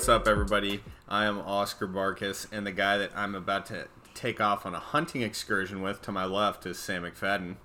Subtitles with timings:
[0.00, 0.80] What's up, everybody?
[1.10, 4.78] I am Oscar Barkus, and the guy that I'm about to take off on a
[4.78, 7.56] hunting excursion with to my left is Sam McFadden.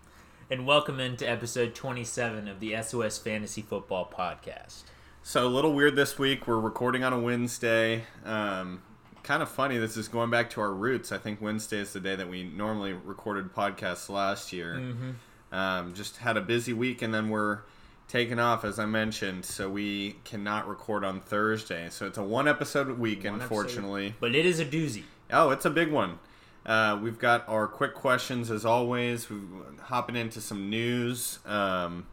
[0.50, 4.84] And welcome into episode 27 of the SOS Fantasy Football Podcast.
[5.24, 6.46] So, a little weird this week.
[6.46, 8.04] We're recording on a Wednesday.
[8.26, 8.84] Um,
[9.24, 9.78] kind of funny.
[9.78, 11.14] This is going back to our roots.
[11.14, 14.76] I think Wednesday is the day that we normally recorded podcasts last year.
[14.76, 15.56] Mm-hmm.
[15.56, 17.60] Um, just had a busy week, and then we're
[18.08, 21.90] taking off, as I mentioned, so we cannot record on Thursday.
[21.90, 24.08] So it's a one episode week, One unfortunately.
[24.08, 24.20] episode.
[24.22, 25.04] But it is a doozy.
[25.32, 26.20] Oh, it's a big one.
[26.66, 29.30] Uh, we've got our quick questions as always.
[29.30, 29.40] We're
[29.84, 31.40] hopping into some news.
[31.46, 32.08] Um,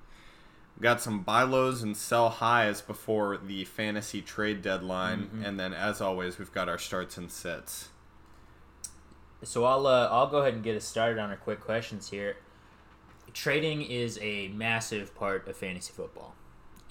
[0.81, 5.45] got some buy lows and sell highs before the fantasy trade deadline, Mm-hmm.
[5.45, 7.89] and then as always, we've got our starts and sits.
[9.45, 12.37] So I'll uh, I'll go ahead and get us started on our quick questions here.
[13.35, 16.35] Trading is a massive part of fantasy football,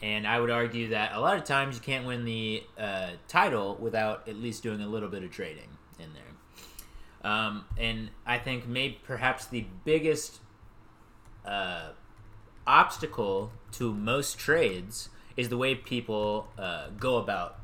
[0.02, 3.78] and I would argue that a lot of times you can't win the uh, title
[3.80, 5.69] without at least doing a little bit of trading
[6.00, 7.31] in there.
[7.31, 10.39] Um, and I think maybe perhaps the biggest
[11.45, 11.89] uh,
[12.66, 17.59] obstacle to most trades is the way people uh, go about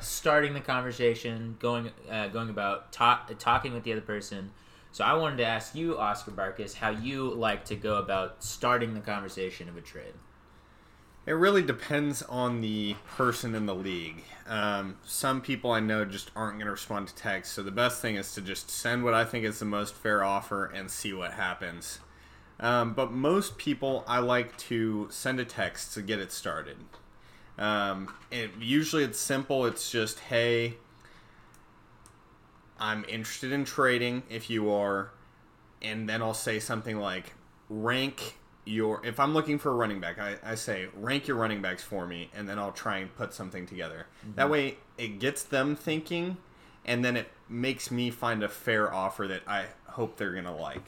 [0.00, 4.50] starting the conversation, going uh, going about talk, talking with the other person.
[4.92, 8.94] So I wanted to ask you, Oscar Barkus, how you like to go about starting
[8.94, 10.14] the conversation of a trade.
[11.26, 14.24] It really depends on the person in the league.
[14.48, 18.02] Um, some people I know just aren't going to respond to text, so the best
[18.02, 21.12] thing is to just send what I think is the most fair offer and see
[21.12, 22.00] what happens.
[22.58, 26.78] Um, but most people, I like to send a text to get it started.
[27.58, 29.66] Um, it, usually it's simple.
[29.66, 30.78] It's just, hey,
[32.80, 35.10] I'm interested in trading if you are,
[35.82, 37.34] and then I'll say something like,
[37.68, 39.04] rank your.
[39.04, 42.06] If I'm looking for a running back, I, I say, rank your running backs for
[42.06, 44.06] me, and then I'll try and put something together.
[44.34, 46.38] That way it gets them thinking,
[46.84, 50.50] and then it makes me find a fair offer that I hope they're going to
[50.52, 50.86] like.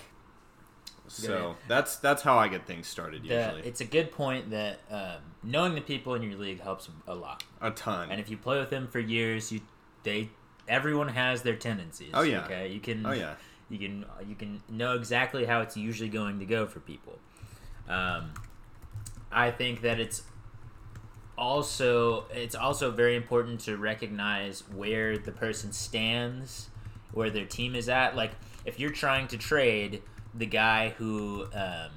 [1.08, 1.54] So Yeah.
[1.68, 3.62] that's that's how I get things started The- usually.
[3.62, 7.42] it's a good point that um, knowing the people in your league helps a lot.
[7.60, 8.10] a ton.
[8.10, 9.60] And if you play with them for years, you
[10.04, 10.30] they
[10.68, 12.10] everyone has their tendencies.
[12.14, 12.44] Oh, yeah.
[12.44, 13.04] Okay, you can.
[13.06, 13.34] oh yeah.
[13.68, 17.18] you can you can know exactly how it's usually going to go for people.
[17.88, 18.32] Um,
[19.30, 20.22] I think that it's
[21.38, 26.68] also it's also very important to recognize where the person stands,
[27.12, 28.14] where their team is at.
[28.14, 28.32] Like
[28.64, 30.02] if you're trying to trade
[30.34, 31.90] the guy who um,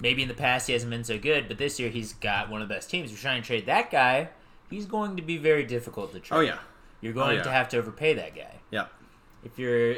[0.00, 2.62] maybe in the past he hasn't been so good, but this year he's got one
[2.62, 3.10] of the best teams.
[3.10, 4.30] You're trying to trade that guy.
[4.70, 6.36] He's going to be very difficult to trade.
[6.36, 6.58] Oh yeah.
[7.00, 7.42] You're going yeah.
[7.44, 8.86] to have to overpay that guy Yeah.
[9.44, 9.96] if you're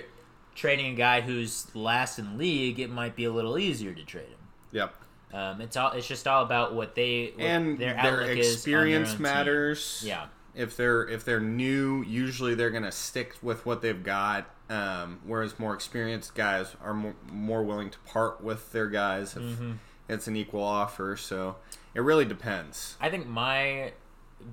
[0.55, 4.05] trading a guy who's last in the league, it might be a little easier to
[4.05, 4.39] trade him.
[4.73, 4.95] Yep.
[5.33, 9.13] Um, it's all it's just all about what they what and their, their, experience their
[9.13, 9.23] own team.
[9.23, 10.03] matters.
[10.05, 14.51] Yeah, If they're if they're new, usually they're gonna stick with what they've got.
[14.69, 19.43] Um, whereas more experienced guys are more, more willing to part with their guys if
[19.43, 19.73] Mm-hmm.
[20.09, 21.17] it's an equal offer.
[21.17, 21.57] So
[21.95, 22.97] it really depends.
[23.01, 23.93] I think my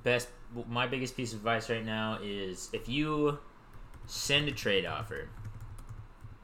[0.03, 0.28] best
[0.69, 3.40] my biggest piece of advice right now is if you
[4.06, 5.30] send a trade offer,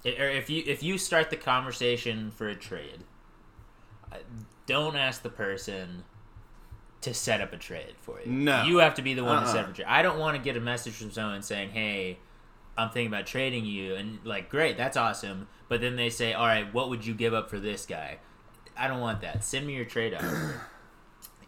[0.05, 2.99] or if you if you start the conversation for a trade,
[4.11, 4.17] uh,
[4.65, 6.03] don't ask the person
[7.01, 8.31] to set up a trade for you.
[8.31, 8.63] No.
[8.63, 9.63] you have to be the one to set Uh-uh.
[9.65, 9.87] up a trade.
[9.87, 12.19] I don't want to get a message from someone saying, "Hey."
[12.75, 15.47] I'm thinking about trading you, and like, great, that's awesome.
[15.69, 18.17] But then they say, all right, what would you give up for this guy?
[18.75, 19.43] I don't want that.
[19.43, 20.59] Send me your trade offer.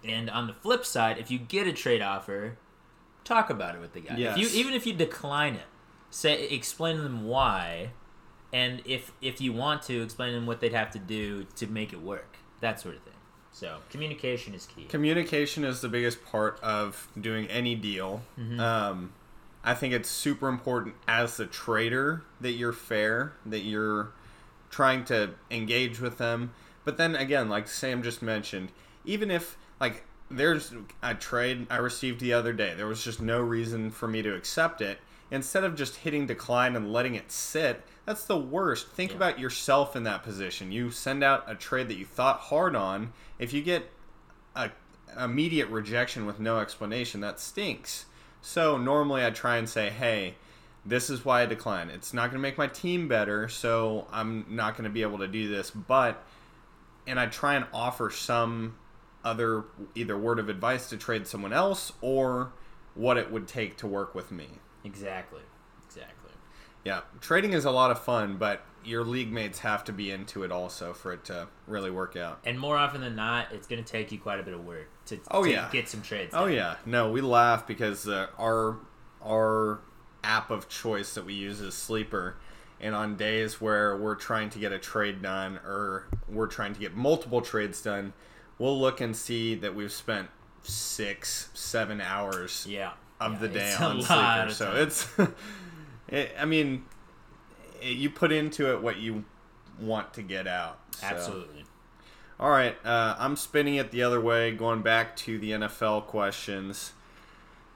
[0.06, 2.58] And on the flip side, if you get a trade offer,
[3.24, 4.16] talk about it with the guy.
[4.18, 4.38] Yes.
[4.38, 5.68] If you even if you decline it,
[6.10, 7.92] say explain to them why,
[8.54, 11.68] and if if you want to, explain to them what they'd have to do to
[11.68, 12.38] make it work.
[12.62, 13.14] That sort of thing.
[13.52, 14.86] So communication is key.
[14.86, 18.22] Communication is the biggest part of doing any deal.
[18.38, 18.60] Mm-hmm.
[18.60, 19.14] Um,
[19.64, 24.12] I think it's super important as the trader that you're fair, that you're
[24.70, 26.54] trying to engage with them.
[26.84, 28.74] But then again, like Sam just mentioned,
[29.06, 30.74] even if like there's
[31.04, 34.36] a trade I received the other day, there was just no reason for me to
[34.36, 35.00] accept it.
[35.32, 38.88] Instead of just hitting decline and letting it sit, that's the worst.
[38.90, 39.18] Think Yeah.
[39.18, 40.72] about yourself in that position.
[40.72, 43.12] You send out a trade that you thought hard on.
[43.40, 43.92] If you get
[44.56, 44.72] a
[45.20, 48.06] immediate rejection with no explanation, that stinks.
[48.42, 50.36] So normally I try and say, hey,
[50.86, 51.90] this is why I decline.
[51.90, 55.18] It's not going to make my team better, so I'm not going to be able
[55.20, 55.72] to do this.
[55.72, 56.24] But,
[57.08, 58.76] and I try and offer some
[59.26, 62.54] other either word of advice to trade someone else or
[62.94, 64.48] what it would take to work with me.
[64.86, 65.42] Exactly.
[65.86, 66.32] Exactly.
[66.86, 70.44] Yeah, trading is a lot of fun, but your league mates have to be into
[70.44, 72.40] it also for it to really work out.
[72.46, 74.88] And more often than not, it's going to take you quite a bit of work
[75.08, 75.70] to, Oh, to yeah.
[75.72, 76.32] get some trades.
[76.34, 76.44] Done.
[76.44, 76.56] Oh done.
[76.56, 78.78] yeah, no, we laugh because uh, our
[79.26, 79.80] our
[80.24, 82.38] app of choice that we use is Sleeper,
[82.80, 86.80] and on days where we're trying to get a trade done or we're trying to
[86.80, 88.14] get multiple trades done,
[88.60, 90.30] we'll look and see that we've spent
[90.64, 92.92] six, seven hours Yeah.
[93.20, 94.50] of Yeah, the day on Sleeper.
[94.52, 94.78] So time.
[94.78, 95.08] it's,
[96.10, 96.86] it, I mean,
[97.82, 99.26] it, you put into it what you
[99.80, 100.80] want to get out.
[100.92, 101.06] so.
[101.08, 101.66] Absolutely.
[102.38, 106.92] All right, uh, I'm spinning it the other way, going back to the NFL questions.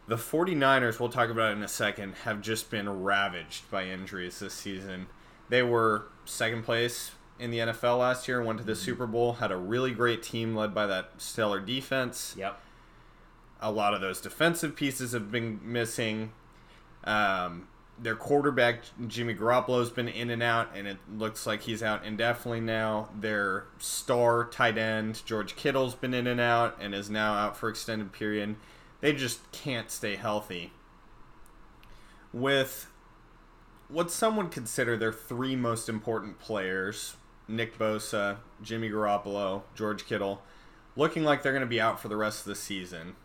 [0.07, 4.39] The 49ers, we'll talk about it in a second, have just been ravaged by injuries
[4.39, 5.07] this season.
[5.47, 9.51] They were second place in the NFL last year, went to the Super Bowl, had
[9.51, 12.35] a really great team led by that stellar defense.
[12.37, 12.59] Yep.
[13.61, 16.31] A lot of those defensive pieces have been missing.
[17.03, 17.67] Um,
[18.01, 22.61] their quarterback Jimmy Garoppolo's been in and out, and it looks like he's out indefinitely
[22.61, 23.09] now.
[23.17, 27.69] Their star tight end George Kittle's been in and out, and is now out for
[27.69, 28.55] extended period.
[29.01, 30.71] They just can't stay healthy.
[32.31, 32.87] With
[33.87, 37.15] what some would consider their three most important players,
[37.49, 40.41] Nick Bosa, Jimmy Garoppolo, George Kittle,
[40.95, 43.15] looking like they're going to be out for the rest of the season.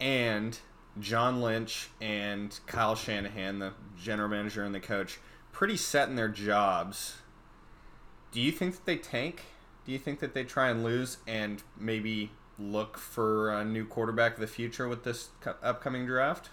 [0.00, 0.58] And
[0.98, 5.20] John Lynch and Kyle Shanahan, the general manager and the coach,
[5.52, 7.18] pretty set in their jobs.
[8.32, 9.42] Do you think that they tank?
[9.86, 14.34] Do you think that they try and lose and maybe look for a new quarterback
[14.34, 15.28] of the future with this
[15.62, 16.50] upcoming draft?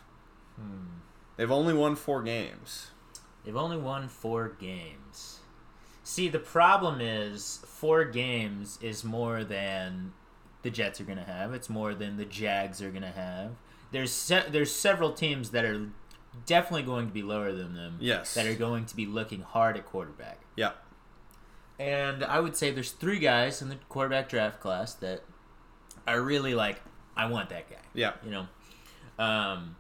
[0.56, 1.00] Hmm.
[1.38, 2.92] They've only won four games.
[3.44, 5.39] They've only won four games.
[6.10, 10.12] See, the problem is four games is more than
[10.64, 11.54] the Jets are going to have.
[11.54, 13.52] It's more than the Jags are going to have.
[13.92, 15.88] There's se- there's several teams that are
[16.48, 17.98] definitely going to be lower than them.
[18.00, 18.34] Yes.
[18.34, 20.40] That are going to be looking hard at quarterback.
[20.56, 20.72] Yeah.
[21.78, 25.22] And I would say there's three guys in the quarterback draft class that
[26.08, 26.82] I really like.
[27.16, 27.78] I want that guy.
[27.94, 28.14] Yeah.
[28.26, 28.48] You know,
[29.24, 29.76] um,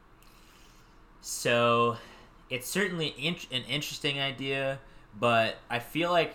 [1.21, 1.97] so
[2.51, 4.77] it's certainly in- an interesting idea,
[5.17, 6.33] but I feel like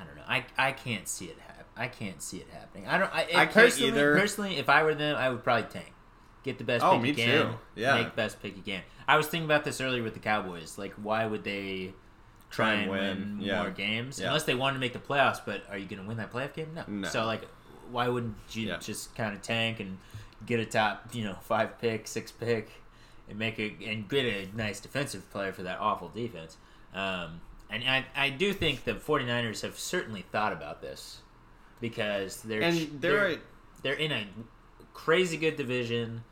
[0.00, 0.22] I don't know.
[0.28, 1.64] I I can't see it happen.
[1.76, 2.86] I can't see it happening.
[2.86, 3.12] I don't.
[3.14, 4.14] I, I can't personally, either.
[4.18, 5.92] Personally, if I were them, I would probably tank.
[6.44, 7.26] Get the best Oh, pick me can.
[7.46, 7.54] too.
[7.74, 7.94] Yeah.
[8.02, 8.82] Make best pick can.
[9.06, 10.78] I was thinking about this earlier with the Cowboys.
[10.78, 11.92] Like, why would they
[12.50, 13.60] try and win, yeah.
[13.62, 14.18] more games?
[14.20, 14.28] Yeah.
[14.28, 16.54] Unless they wanted to make the playoffs, but are you going to win that playoff
[16.54, 16.68] game?
[16.74, 16.84] No.
[16.86, 17.08] No.
[17.08, 17.42] So, like,
[17.90, 18.78] why wouldn't you Yeah.
[18.78, 19.98] just kind of tank and
[20.46, 22.70] get a top, you know, five pick, six pick,
[23.28, 26.56] and make a and get a nice defensive player for that awful defense?
[26.94, 27.40] Um,
[27.70, 31.18] and I, I do think the 49ers have certainly thought about this
[31.80, 33.38] because they're And they're, a,
[33.82, 34.26] they're in a
[34.94, 36.24] crazy good division.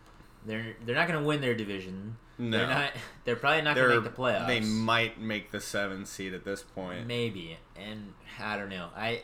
[0.45, 2.17] They're they're not going to win their division.
[2.39, 2.59] No.
[2.59, 2.91] They're not.
[3.25, 4.47] They're probably not going to make the playoffs.
[4.47, 7.07] they might make the seven seed at this point.
[7.07, 8.89] maybe, and I don't know.
[8.97, 9.23] I.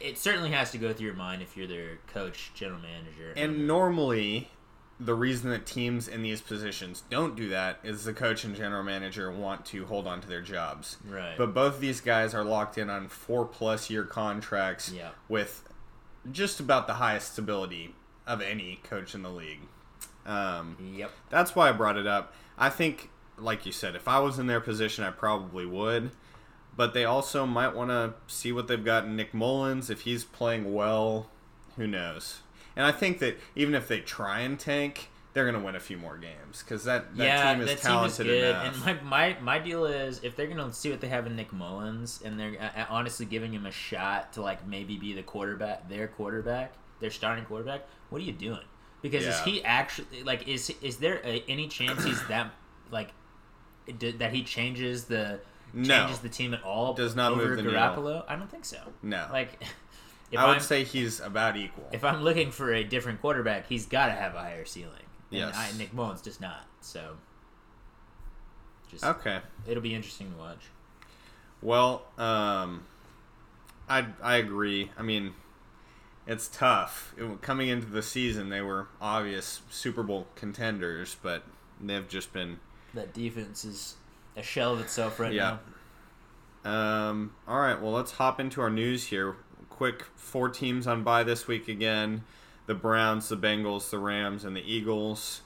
[0.00, 3.34] It certainly has to go through your mind if you're their coach, general manager.
[3.36, 4.50] And normally,
[5.04, 8.82] the reason that teams in these positions don't do that is the coach and general
[8.84, 10.96] manager want to hold on to their jobs.
[11.08, 11.34] right.
[11.36, 15.10] But both these guys are locked in on four plus year contracts Yeah.
[15.28, 15.68] with
[16.30, 17.94] just about the highest stability
[18.26, 19.60] of any coach in the league.
[20.24, 21.10] Um, yep.
[21.30, 22.32] that's why I brought it up.
[22.56, 26.12] I think, like you said, if I was in their position, I probably would.
[26.76, 29.90] But they also might want to see what they've got in Nick Mullens.
[29.90, 31.28] If he's playing well,
[31.76, 32.40] who knows?
[32.76, 35.80] And I think that even if they try and tank, they're going to win a
[35.80, 38.50] few more games because that, that yeah, team is that talented team is good.
[38.50, 38.86] enough.
[38.86, 41.52] And my, my my deal is if they're gonna see what they have in Nick
[41.52, 45.88] Mullens and they're uh, honestly giving him a shot to like maybe be the quarterback,
[45.88, 47.86] their quarterback, their starting quarterback.
[48.10, 48.60] What are you doing?
[49.00, 52.52] Because is he actually like is is there a, any chance he's that
[52.90, 53.08] like
[53.98, 55.40] d- that he changes the
[55.72, 55.96] No.
[55.96, 56.92] changes the team at all?
[56.94, 57.78] Does not over move the needle.
[57.80, 58.24] Garoppolo.
[58.28, 58.78] I don't think so.
[59.02, 59.62] no, Like
[60.32, 61.88] if I would I'm, say he's about equal.
[61.92, 64.94] if I'm looking for a different quarterback, he's got to have a higher ceiling.
[65.30, 65.54] And Yes.
[65.56, 66.66] I, Nick Mullens does not.
[66.80, 67.16] So,
[68.90, 69.40] just okay.
[69.66, 70.66] it'll be interesting to watch.
[71.60, 72.84] Well, um,
[73.88, 74.90] I I agree.
[74.98, 75.34] I mean,
[76.26, 77.14] it's tough.
[77.16, 81.44] It, coming into the season, they were obvious Super Bowl contenders, but
[81.80, 82.58] they've just been.
[82.94, 83.94] That defense is
[84.36, 85.58] a shell of itself right Yeah.
[86.64, 87.80] Um, all right.
[87.80, 89.36] Well, let's hop into our news here.
[89.82, 92.22] Quick, four teams on bye this week again:
[92.66, 95.40] the Browns, the Bengals, the Rams, and the Eagles.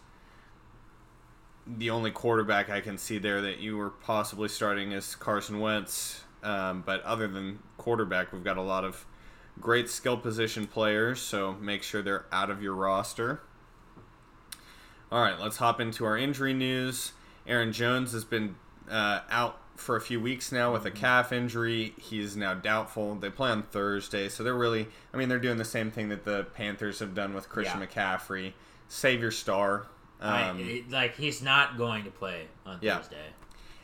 [1.67, 6.25] The only quarterback I can see there that you were possibly starting is Carson Wentz.
[6.43, 9.07] Um, but other than quarterback, we've got a lot of
[9.59, 13.41] great skill position players, so make sure they're out of your roster.
[15.11, 17.13] All right, let's hop into our injury news.
[17.47, 18.57] Aaron Jones has been
[18.91, 21.95] uh, out for a few weeks now with a calf injury.
[22.01, 23.15] He's now doubtful.
[23.17, 26.25] They play on Thursday, so they're really, I mean, they're doing the same thing that
[26.25, 27.87] the Panthers have done with Christian Yeah.
[27.87, 28.53] McCaffrey.
[28.89, 29.87] Save your star.
[30.21, 32.97] Um, it- like he's not going to play on Yeah.
[32.99, 33.27] Thursday.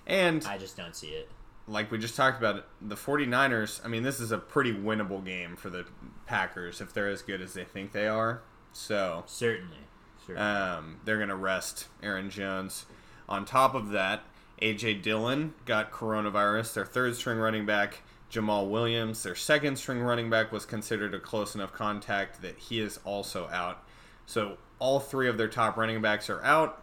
[0.06, 1.28] and I just don't see it.
[1.68, 5.56] like we just talked about, the 49ers, I mean, this is a pretty winnable game
[5.56, 5.84] for the
[6.26, 8.40] Packers if they're as good as they think they are.
[8.72, 9.76] So Certainly.
[10.26, 10.40] Certainly.
[10.48, 12.86] um, they're going to rest Aaron Jones.
[13.28, 14.22] On top of that,
[14.62, 14.94] A.J.
[14.94, 16.74] Dillon got coronavirus.
[16.74, 21.18] Their third string running back, Jamaal Williams, their second string running back, was considered a
[21.18, 23.84] close enough contact that he is also out.
[24.24, 26.82] So all three of their top running backs are out.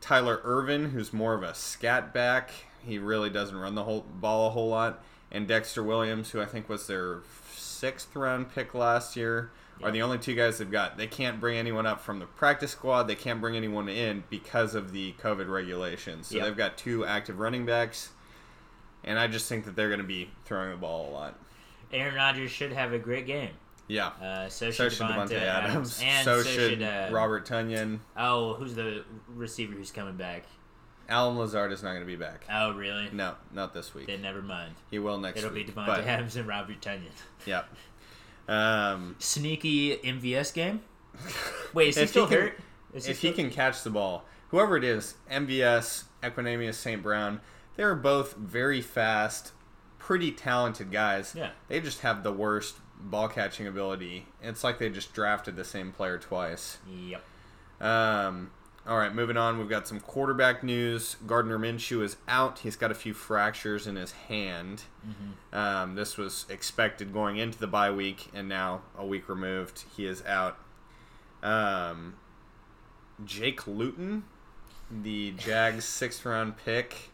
[0.00, 2.50] Tyler Ervin, who's more of a scat back,
[2.84, 6.46] he really doesn't run the whole ball a whole lot, and Dexter Williams, who I
[6.46, 7.20] think was their
[7.54, 9.50] sixth round pick last year,
[9.82, 10.96] are the only two guys they've got.
[10.96, 13.04] They can't bring anyone up from the practice squad.
[13.04, 16.28] They can't bring anyone in because of the COVID regulations.
[16.28, 16.44] So Yep.
[16.44, 18.10] they've got two active running backs,
[19.04, 21.38] and I just think that they're going to be throwing the ball a lot.
[21.92, 23.50] Aaron Rodgers should have a great game.
[23.86, 24.08] Yeah.
[24.08, 26.00] Uh, so So should should Davante Davante Adams.
[26.04, 28.00] And so, so, should should uh, Robert Tonyan.
[28.16, 29.04] Oh, who's the
[29.34, 30.44] receiver who's coming back?
[31.08, 32.44] Allen Lazard is not going to be back.
[32.52, 33.08] Oh, really?
[33.12, 34.06] No, not this week.
[34.06, 34.74] Then never mind.
[34.90, 35.44] He will next week.
[35.44, 35.64] It'll be.
[35.64, 37.00] Davante but, Adams and Robert Tonyan.
[37.46, 37.62] Yeah.
[38.48, 40.80] Um, Sneaky MVS game.
[41.74, 42.60] Wait, is he If he still can- hurt?
[42.94, 47.02] Is if he can catch the ball, whoever it is, MVS, Equanimeous, St.
[47.02, 47.40] Brown,
[47.76, 49.52] they're both very fast,
[49.98, 51.34] pretty talented guys.
[51.36, 51.50] Yeah.
[51.68, 54.26] They just have the worst ball catching ability.
[54.42, 56.78] It's like they just drafted the same player twice.
[56.90, 57.22] Yep.
[57.80, 58.50] Um,
[58.88, 59.58] all right, moving on.
[59.58, 61.16] We've got some quarterback news.
[61.26, 62.60] Gardner Minshew is out.
[62.60, 64.82] He's got a few fractures in his hand.
[65.52, 70.06] Um, this was expected going into the bye week, and now a week removed, he
[70.06, 70.56] is out.
[71.42, 72.14] Um,
[73.24, 74.24] Jake Luton,
[74.90, 77.10] the Jags sixth round pick,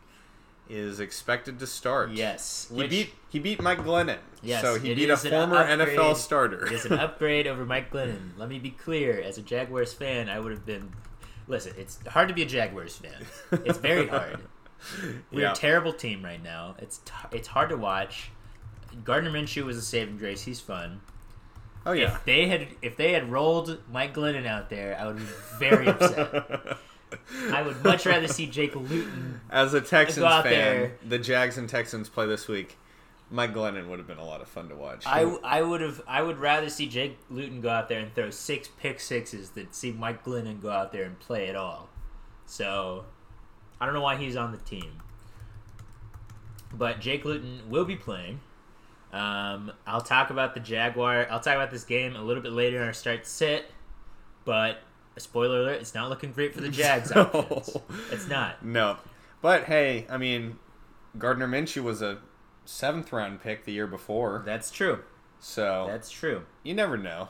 [0.69, 2.11] is expected to start.
[2.11, 2.69] Yes.
[2.71, 4.19] He which beat he beat Mike Glennon.
[4.43, 5.99] Yes, so he beat a former upgrade.
[5.99, 6.67] NFL starter.
[6.67, 8.31] it is an upgrade over Mike Glennon.
[8.37, 9.21] Let me be clear.
[9.21, 10.93] As a Jaguars fan, I would have been.
[11.47, 13.27] Listen, it's hard to be a Jaguars fan.
[13.65, 14.41] It's very hard.
[15.33, 15.53] We're Yeah.
[15.53, 16.75] a terrible team right now.
[16.79, 18.31] It's t- it's hard to watch.
[19.05, 20.43] Gardner Minshew was a saving grace.
[20.43, 21.01] He's fun.
[21.87, 22.15] oh yeah.
[22.15, 25.25] If they had if they had rolled Mike Glennon out there, I would be
[25.59, 26.79] very upset.
[27.53, 29.41] I would much rather see Jake Luton.
[29.51, 30.93] As a Texans fan, there.
[31.07, 32.77] the Jags and Texans play this week.
[33.31, 35.05] Mike Glennon would have been a lot of fun to watch.
[35.07, 38.31] I, I would have I would rather see Jake Luton go out there and throw
[38.31, 41.89] six pick sixes than see Mike Glennon go out there and play at all.
[42.47, 43.07] So
[43.81, 45.03] I don't know why he's on the team.
[46.73, 48.41] But Jake Luton will be playing.
[49.13, 51.29] Um, I'll talk about the Jaguar.
[51.31, 53.71] I'll talk about this game a little bit later in our start sit.
[54.45, 54.79] But
[55.17, 57.11] a spoiler alert: it's not looking great for the Jags.
[57.15, 57.47] No.
[58.11, 58.65] It's not.
[58.65, 58.97] no,
[59.41, 60.59] but hey, I mean,
[61.17, 62.19] Gardner Minshew was a
[62.65, 65.01] seventh round pick the year before, That's true.
[65.41, 66.45] so That's true.
[66.63, 67.29] you never know.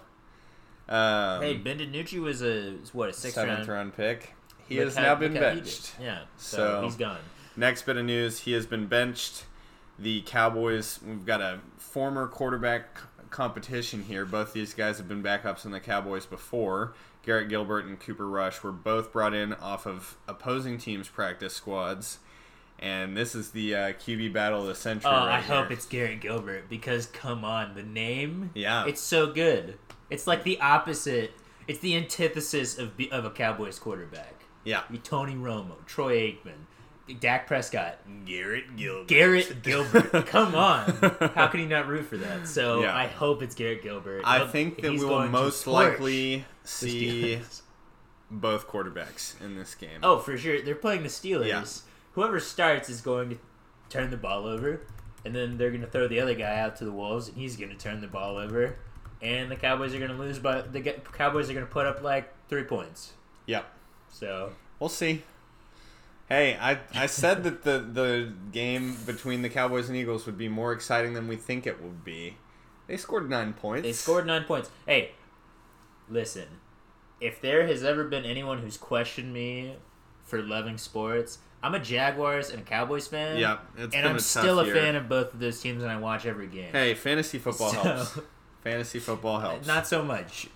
[0.89, 3.69] Um, Hey, Ben DiNucci was a what a sixth seventh round.
[3.69, 4.35] round pick.
[4.69, 5.65] He Look has how- now been look how he did.
[5.65, 5.95] benched.
[6.01, 7.21] Yeah, so, So- he's gone.
[7.57, 9.45] Next bit of news: he has been benched.
[9.99, 10.99] The Cowboys.
[11.07, 12.99] We've got a former quarterback
[13.31, 14.25] competition here.
[14.25, 16.95] Both these guys have been backups in the Cowboys before.
[17.23, 22.19] Garrett Gilbert and Cooper Rush were both brought in off of opposing teams' practice squads,
[22.79, 25.11] and this is the uh, QB battle of the century.
[25.11, 28.51] Oh, right I hope it's Garrett Gilbert because come on, the name.
[28.55, 28.87] Yeah.
[28.87, 29.79] it's so good.
[30.11, 31.33] It's like the opposite.
[31.67, 34.45] It's the antithesis of of a Cowboys quarterback.
[34.65, 34.83] yeah.
[35.03, 36.17] Tony Romo, Troy
[36.47, 39.09] Aikman, Dak Prescott, Garrett Gilbert.
[39.09, 40.11] Garrett Gilbert.
[40.27, 40.91] come on,
[41.35, 42.47] how can he not root for that?
[42.47, 42.95] So Yeah.
[42.95, 44.23] I hope it's Garrett Gilbert.
[44.27, 47.41] I He'll- think that we will most likely see
[48.31, 50.01] both quarterbacks in this game.
[50.03, 50.61] Oh, for sure.
[50.63, 51.47] They're playing the Steelers.
[51.47, 51.65] Yeah.
[52.15, 53.39] Whoever starts is going to
[53.89, 54.81] turn the ball over,
[55.25, 57.57] and then they're going to throw the other guy out to the wolves, and he's
[57.57, 58.77] going to turn the ball over,
[59.21, 62.03] and the Cowboys are going to lose, but the Cowboys are going to put up
[62.03, 63.13] like three points.
[63.47, 63.67] Yep.
[64.11, 65.23] So We'll see.
[66.29, 70.49] Hey, I, I said that the, the game between the Cowboys and Eagles would be
[70.49, 72.37] more exciting than we think it would be.
[72.87, 73.85] They scored nine points.
[73.85, 74.71] they scored nine points.
[74.87, 75.13] Hey,
[76.09, 76.47] listen,
[77.21, 79.77] if there has ever been anyone who's questioned me
[80.25, 83.39] for loving sports, I'm a Jaguars and a Cowboys fan.
[83.39, 84.75] Yeah, and I'm a still a year.
[84.75, 86.71] fan of both of those teams, and I watch every game.
[86.73, 88.19] Hey, fantasy football So- helps.
[88.63, 89.67] Fantasy football helps.
[89.67, 90.49] Not so much.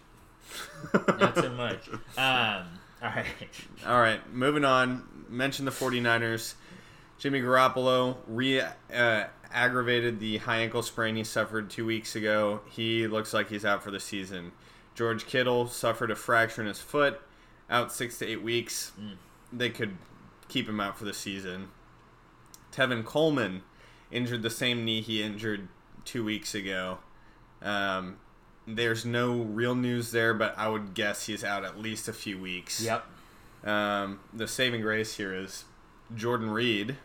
[1.19, 1.89] Not so much.
[2.19, 2.65] Um,
[3.03, 3.27] all right.
[3.87, 5.03] All right, moving on.
[5.29, 6.55] Mention the 49ers.
[7.19, 12.61] Jimmy Garoppolo re uh, aggravated the high ankle sprain he suffered two weeks ago.
[12.71, 14.53] He looks like he's out for the season.
[14.95, 17.21] George Kittle suffered a fracture in his foot,
[17.71, 18.93] out six to eight weeks.
[19.53, 19.97] They could
[20.49, 21.69] keep him out for the season.
[22.73, 23.63] Tevin Coleman
[24.11, 25.69] injured the same knee he injured
[26.05, 26.99] two weeks ago.
[27.63, 28.19] Um,
[28.67, 32.39] there's no real news there, but I would guess he's out at least a few
[32.39, 32.83] weeks.
[32.83, 33.05] Yep.
[33.65, 35.65] Um, the saving grace here is
[36.15, 36.97] Jordan Reed.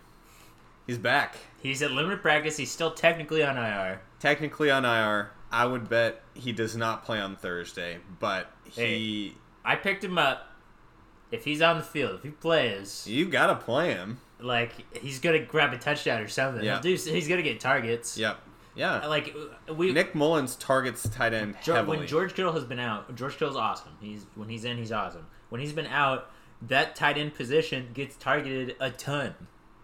[0.85, 1.35] He's back.
[1.61, 2.57] He's at limited practice.
[2.57, 4.01] He's still technically on IR.
[4.19, 5.31] Technically on IR.
[5.51, 9.35] I would bet he does not play on Thursday, but he.
[9.63, 10.49] I picked him up.
[11.33, 14.19] If he's on the field, if he plays, You gotta play him.
[14.39, 16.63] like he's gonna grab a touchdown or something.
[16.63, 16.73] Yeah.
[16.81, 17.11] He'll do.
[17.11, 18.17] He's gonna get targets.
[18.17, 18.37] Yep.
[18.75, 19.05] Yeah.
[19.07, 19.35] Like
[19.75, 21.97] we Nick Mullens targets tight end heavily.
[21.99, 23.91] when George Kittle has been out, George Kittle's awesome.
[23.99, 25.25] He's when he's in, he's awesome.
[25.49, 26.29] When he's been out,
[26.63, 29.33] that tight end position gets targeted a ton.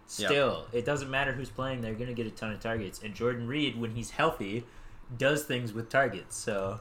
[0.06, 3.00] Still, it doesn't matter who's playing; they're gonna get a ton of targets.
[3.02, 4.64] And Jordan Reed, when he's healthy,
[5.16, 6.36] does things with targets.
[6.36, 6.80] So,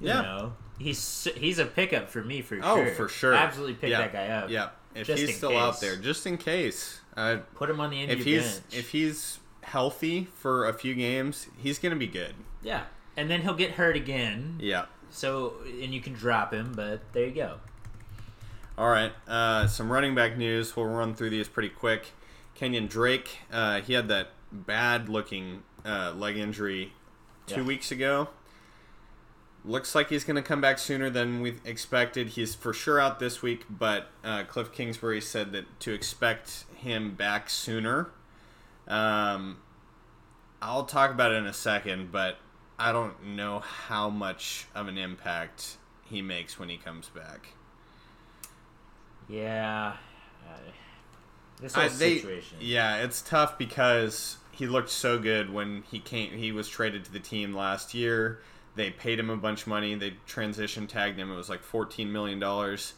[0.00, 0.22] you Yeah.
[0.22, 2.94] know, he's he's a pickup for me for oh, sure.
[2.94, 3.34] for sure.
[3.34, 3.98] Absolutely pick yeah.
[3.98, 4.50] that guy up.
[4.50, 4.70] Yeah.
[4.94, 7.00] If he's still out there, just in case.
[7.16, 8.74] Uh, Put him on the end if he's bench.
[8.74, 12.34] if he's healthy for a few games, he's gonna be good.
[12.62, 12.84] yeah,
[13.16, 14.58] and then he'll get hurt again.
[14.60, 14.86] Yeah.
[15.10, 17.58] So, and you can drop him, but there you go.
[18.78, 19.12] All right.
[19.28, 20.74] Uh, some running back news.
[20.76, 22.12] We'll run through these pretty quick.
[22.54, 23.38] Kenyon Drake.
[23.52, 26.92] Uh, he had that bad looking uh, leg injury
[27.46, 27.66] two Yeah.
[27.66, 28.28] weeks ago.
[29.64, 32.28] Looks like he's going to come back sooner than we expected.
[32.28, 37.14] He's for sure out this week, but uh, Cliff Kingsbury said that to expect him
[37.14, 38.10] back sooner.
[38.88, 39.58] Um,
[40.62, 42.38] I'll talk about it in a second, but
[42.78, 47.48] I don't know how much of an impact he makes when he comes back.
[49.28, 49.96] Yeah.
[50.48, 50.56] Uh,
[51.60, 52.56] this whole I- they- situation.
[52.60, 56.32] Yeah, it's tough because he looked so good when he came.
[56.32, 58.40] He was traded to the team last year.
[58.76, 59.94] They paid him a bunch of money.
[59.94, 61.30] They transition tagged him.
[61.32, 62.94] It was like fourteen million dollars,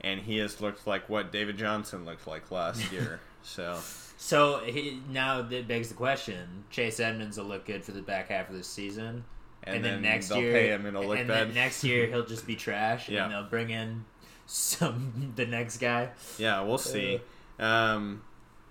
[0.00, 3.20] and he has looked like what David Johnson looked like last year.
[3.42, 3.78] So
[4.16, 8.28] So he, now that begs the question: Chase Edmonds will look good for the back
[8.28, 9.24] half of the season,
[9.64, 11.48] and, and, then, then, next they'll year, pay him and it'll look and bad.
[11.48, 13.24] then next year he'll just be trash, Yeah.
[13.24, 14.04] and they'll bring in
[14.46, 16.10] some the next guy.
[16.38, 17.20] yeah, we'll see.
[17.58, 18.22] Um,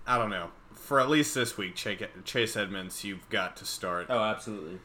[0.06, 0.50] I don't know.
[0.74, 4.06] For at least this week, Chase Chase Edmonds, you've got to start.
[4.10, 4.78] Oh, absolutely.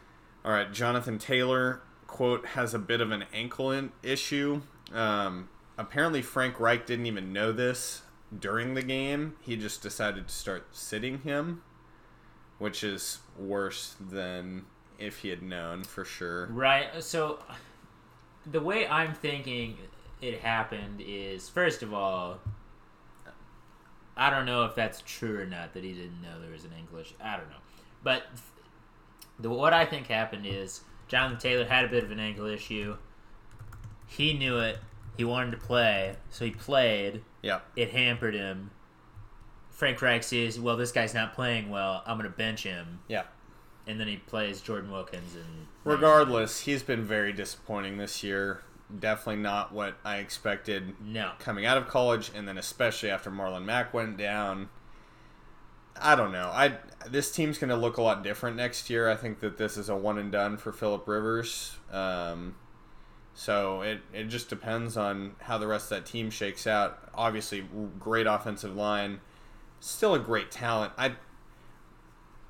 [0.45, 4.61] All right, Jonathan Taylor quote has a bit of an ankle in- issue.
[4.93, 8.01] Um, apparently, Frank Reich didn't even know this
[8.37, 9.35] during the game.
[9.41, 11.61] He just decided to start sitting him,
[12.57, 14.65] which is worse than
[14.97, 16.47] if he had known for sure.
[16.47, 16.87] Right.
[17.03, 17.39] So
[18.45, 19.77] the way I'm thinking
[20.21, 22.39] it happened is, first of all,
[24.17, 26.73] I don't know if that's true or not that he didn't know there was an
[26.77, 27.13] English.
[27.23, 27.55] I don't know,
[28.03, 28.23] but
[29.39, 32.97] the what I think happened is Jonathan Taylor had a bit of an ankle issue.
[34.07, 34.79] He knew it.
[35.17, 37.23] He wanted to play, so he played.
[37.41, 38.71] Yeah, It hampered him.
[39.69, 42.03] Frank Reich sees, well, this guy's not playing well.
[42.05, 43.23] I'm going to bench him, yeah.
[43.87, 48.61] and then he plays Jordan Wilkins and Regardless, he's been very disappointing this year.
[48.97, 51.31] Definitely not what I expected No.
[51.39, 54.69] coming out of college, and then especially after Marlon Mack went down.
[56.01, 56.49] I don't know.
[56.53, 56.77] I
[57.09, 59.09] this team's going to look a lot different next year.
[59.09, 61.77] I think that this is a one and done for Philip Rivers.
[61.91, 62.55] Um,
[63.33, 66.99] so it it just depends on how the rest of that team shakes out.
[67.15, 67.65] Obviously,
[67.99, 69.21] great offensive line,
[69.79, 70.93] still a great talent.
[70.97, 71.13] I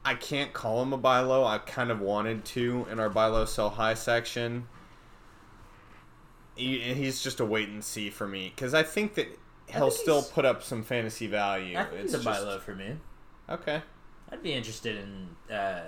[0.04, 1.44] I can't call him a buy low.
[1.46, 4.68] I kind of wanted to in our buy low sell high section.
[6.56, 9.28] He, he's just a wait and see for me because I think that
[9.68, 11.78] he'll think still put up some fantasy value.
[11.78, 12.96] I think It's he's a buy just- low for me.
[13.50, 13.82] Okay.
[14.32, 15.82] I'd be interested in uh,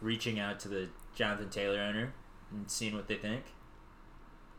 [0.00, 2.12] reaching out to the Jonathan Taylor owner
[2.50, 3.42] and seeing what they think.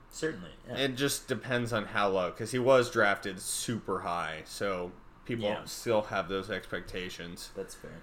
[0.09, 0.51] Certainly.
[0.67, 0.77] Yeah.
[0.77, 4.91] It just depends on how low because he was drafted super high, so
[5.25, 5.65] people Yeah.
[5.65, 7.51] still have those expectations.
[7.55, 8.01] That's fair.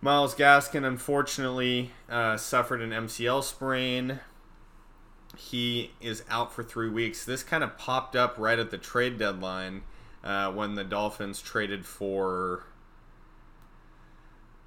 [0.00, 4.20] Myles Gaskin unfortunately uh, suffered an MCL sprain.
[5.36, 7.24] He is out for three weeks.
[7.24, 9.82] This kind of popped up right at the trade deadline
[10.24, 12.64] uh, when the Dolphins traded for.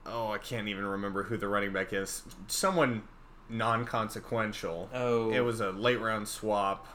[0.05, 2.23] Oh, I can't even remember who the running back is.
[2.47, 3.03] Someone
[3.49, 4.89] non consequential.
[4.93, 5.31] Oh.
[5.31, 6.87] It was a late round swap,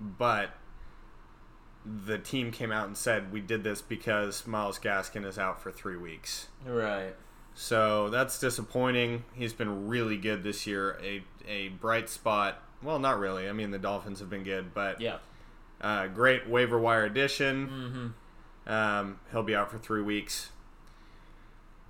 [0.00, 0.50] but
[1.84, 5.70] the team came out and said we did this because Myles Gaskin is out for
[5.70, 6.46] three weeks.
[6.64, 7.14] Right.
[7.54, 9.24] So that's disappointing.
[9.34, 10.98] He's been really good this year.
[11.02, 12.62] A a bright spot.
[12.82, 13.48] Well, not really.
[13.48, 15.18] I mean, the Dolphins have been good, but Yeah.
[15.80, 17.68] uh, great waiver wire addition.
[18.66, 18.72] Mm-hmm.
[18.72, 20.50] Um, he'll be out for three weeks.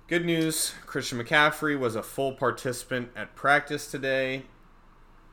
[0.07, 4.43] Good news: Christian McCaffrey was a full participant at practice today.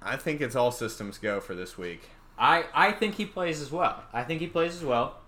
[0.01, 2.09] I think it's all systems go for this week.
[2.39, 4.03] I, I think he plays as well.
[4.15, 5.19] I think he plays as well.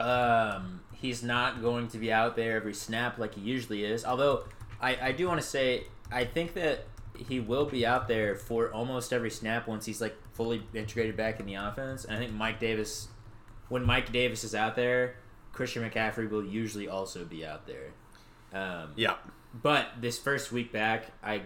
[0.00, 4.04] Um, he's not going to be out there every snap like he usually is.
[4.04, 4.46] Although
[4.80, 6.84] I, I do want to say I think that
[7.16, 11.38] he will be out there for almost every snap once he's like fully integrated back
[11.38, 12.04] in the offense.
[12.04, 13.06] And I think Mike Davis,
[13.68, 15.14] when Mike Davis is out there,
[15.52, 17.92] Christian McCaffrey will usually also be out there.
[18.52, 19.14] Um, Yeah.
[19.54, 21.42] but this first week back, I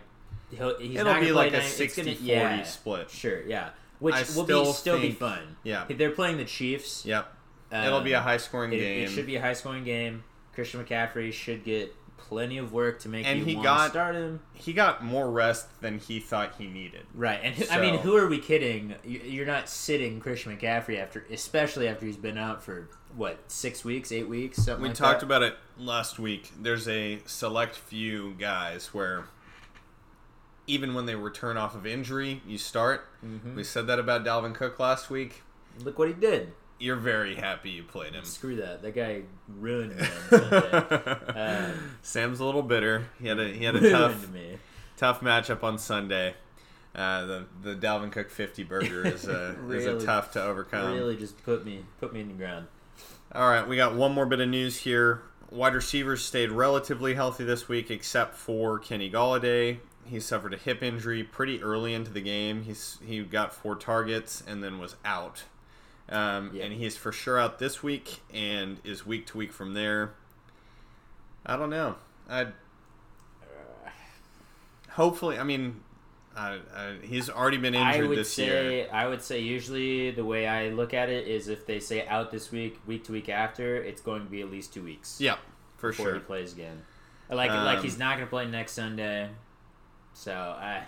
[0.51, 3.11] he'll, he's It'll not be like a nine- gonna- 60-40 yeah, split.
[3.11, 5.57] Sure, yeah, which I will be still still be fun.
[5.63, 5.85] Yeah.
[5.89, 7.05] They're playing the Chiefs.
[7.07, 7.33] Yep.
[7.73, 9.05] It'll be a Um, high scoring game.
[9.05, 10.23] it should be a high scoring game.
[10.55, 11.95] Christian McCaffrey should get
[12.29, 14.41] plenty of work to make And he want got- to start him.
[14.55, 17.07] he got more rest than he thought he needed.
[17.15, 18.95] Right, and who, I mean, who are we kidding?
[19.05, 23.85] You- You're not sitting Christian McCaffrey after, especially after he's been out for what six
[23.85, 25.27] weeks, eight weeks, something We like talked that.
[25.27, 26.51] about it last week.
[26.61, 29.25] There's a select few guys where
[30.67, 33.09] even when they return off of injury, you start.
[33.25, 33.55] Mhm.
[33.55, 35.43] We said that about Dalvin Cook last week.
[35.81, 36.53] Look what he did.
[36.79, 38.25] You're very happy you played him.
[38.25, 38.83] Screw that.
[38.83, 41.11] That guy ruined me on Sunday.
[41.35, 43.07] Um, Sam's a little bitter.
[43.21, 44.59] He had a he had a tough me.
[44.97, 46.35] tough matchup on Sunday.
[46.95, 50.93] Uh, the the Dalvin Cook 50 burger is a is a tough to overcome.
[50.95, 52.67] really just put me put me in the ground.
[53.33, 55.23] All right, we got one more bit of news here.
[55.51, 59.79] Wide receivers stayed relatively healthy this week, except for Kenny Golladay.
[60.05, 62.63] He suffered a hip injury pretty early into the game.
[62.63, 65.45] He's he got four targets and then was out.
[66.09, 66.65] Um, Yeah.
[66.65, 70.15] And he's for sure out this week and is week to week from there.
[71.45, 71.97] I don't know.
[72.29, 72.47] I
[74.91, 75.39] hopefully.
[75.39, 75.81] I mean,
[76.37, 78.89] I, I, he's already been injured this say year.
[78.93, 82.31] I would say usually the way I look at it is if they say out
[82.31, 85.37] this week, week to week after, it's going to be at least two weeks Yeah,
[85.77, 86.15] for before sure.
[86.15, 86.83] he plays again.
[87.29, 89.29] Like like Um, he's not going to play next Sunday,
[90.15, 90.85] so I,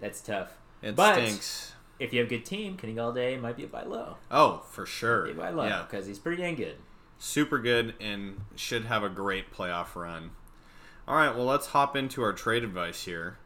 [0.00, 0.56] that's tough.
[0.82, 1.72] It but- stinks.
[1.98, 4.16] If you have a good team, Kenny Golladay might be a buy low.
[4.30, 5.24] Oh, for sure.
[5.24, 5.86] Be a buy low Yeah.
[5.88, 6.76] because he's pretty dang good.
[7.18, 10.30] super good and should have a great playoff run.
[11.08, 13.38] All right, well, let's hop into our trade advice here.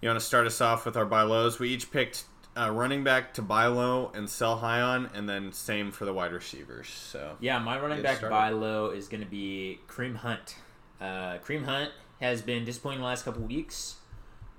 [0.00, 1.58] You want to start us off with our buy lows?
[1.60, 2.24] We each picked
[2.56, 6.12] uh, running back to buy low and sell high on, and then same for the
[6.12, 6.88] wide receivers.
[6.88, 8.34] So Yeah, my running back started.
[8.34, 10.56] buy low is going to be Kareem Hunt.
[11.00, 13.96] Uh, Kareem Hunt has been disappointing the last couple weeks.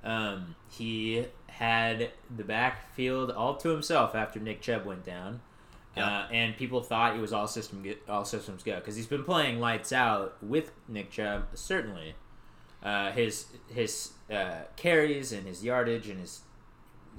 [0.04, 5.42] Um, he had the backfield all to himself after Nick Chubb went down,
[5.96, 9.60] uh, and people thought it was all system all systems go because he's been playing
[9.60, 11.48] lights out with Nick Chubb.
[11.54, 12.16] Certainly,
[12.82, 16.42] uh, his his uh, carries and his yardage and his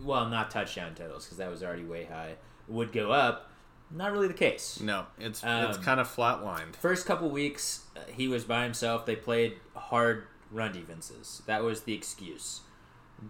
[0.02, 2.34] well, not touchdown totals because that was already way high
[2.66, 3.48] would go up.
[3.94, 4.80] Not really the case.
[4.80, 6.76] no, it's it's Um, kind of flatlined.
[6.76, 9.04] First couple weeks, uh, he was by himself.
[9.04, 11.42] They played hard run defenses.
[11.46, 12.62] That was the excuse.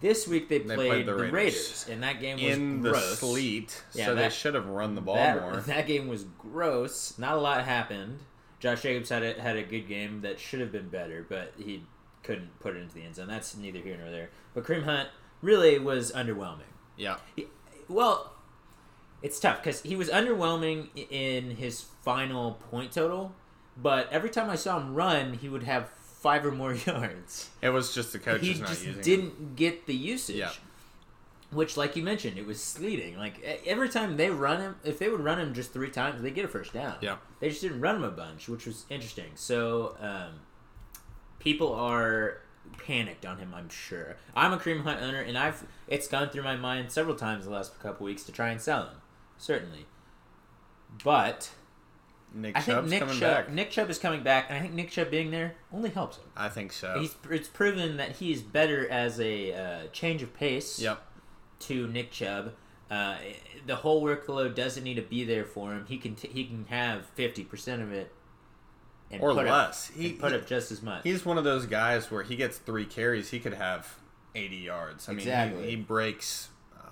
[0.01, 1.33] This week they They played, played the the, Raiders.
[1.35, 1.87] Raiders.
[1.91, 3.19] and that game was In the gross.
[3.19, 5.57] sleet, Yeah, so they should have run the ball that, more.
[5.67, 7.19] that game was gross.
[7.19, 8.21] Not a lot happened.
[8.61, 11.83] Josh Jacobs had a, had a good game that should have been better, but he
[12.23, 13.27] couldn't put it into the end zone.
[13.29, 14.31] That's neither here nor there.
[14.55, 15.09] But Kareem Hunt
[15.43, 16.61] really was underwhelming.
[16.97, 17.17] Yeah,
[17.89, 18.33] Well,
[19.23, 23.35] it's tough because he was underwhelming in his final point total,
[23.77, 25.91] but every time I saw him run, he would have
[26.23, 27.51] five or more yards.
[27.61, 29.53] it was just the coaches he not just didn't him.
[29.57, 30.37] get the usage.
[30.37, 30.51] Yeah.
[31.51, 33.19] Which, like you mentioned, it was sleeting.
[33.19, 36.31] Like every time they run him, if they would run him just three times, they
[36.31, 36.95] get a first down.
[37.03, 37.17] Yeah.
[37.41, 39.33] They just didn't run him a bunch, which was interesting.
[39.35, 40.41] So, um,
[41.41, 42.39] people are
[42.79, 43.53] panicked on him.
[43.55, 44.17] I'm sure.
[44.35, 47.51] I'm a Kareem Hunt owner, and I've it's gone through my mind several times the
[47.51, 48.97] last couple weeks to try and sell him.
[49.37, 49.85] Certainly,
[51.05, 51.51] but
[52.35, 53.51] Nick I think Nick coming Chubb, back.
[53.53, 56.25] Nick Chubb is coming back, and I think Nick Chubb being there only helps him.
[56.37, 56.99] I think so.
[56.99, 61.03] He's it's proven that he's better as a uh, change of pace yep.
[61.61, 62.53] to Nick Chubb.
[62.91, 63.17] Uh,
[63.67, 65.87] the whole workload doesn't need to be there for him.
[65.89, 68.13] He can t- he can have fifty percent of it,
[69.11, 69.91] and Or put less.
[69.91, 71.03] Up, He- put he- up just as much.
[71.05, 73.99] He's one of those guys where he gets three carries, he could have
[74.35, 75.09] 80 yards.
[75.09, 76.49] I mean, he, he breaks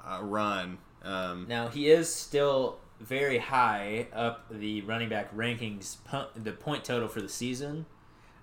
[0.07, 0.79] a run.
[1.03, 5.97] Um, Now he is still very high up the running back rankings,
[6.37, 7.87] the point total for the season.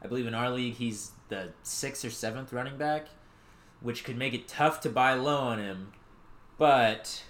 [0.03, 3.07] I believe in our league he's the sixth or seventh running back,
[3.81, 5.91] which could make it tough to buy low on him.
[6.57, 7.23] But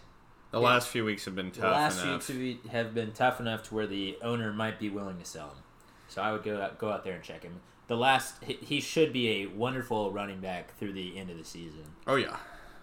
[0.52, 2.24] the last few weeks have been the tough last enough.
[2.24, 5.26] few weeks have- have been tough enough to where the owner might be willing to
[5.26, 5.63] sell him.
[6.08, 7.60] So I would go out, go out there and check him.
[7.88, 11.84] The last he should be a wonderful running back through the end of the season.
[12.06, 12.38] Oh yeah,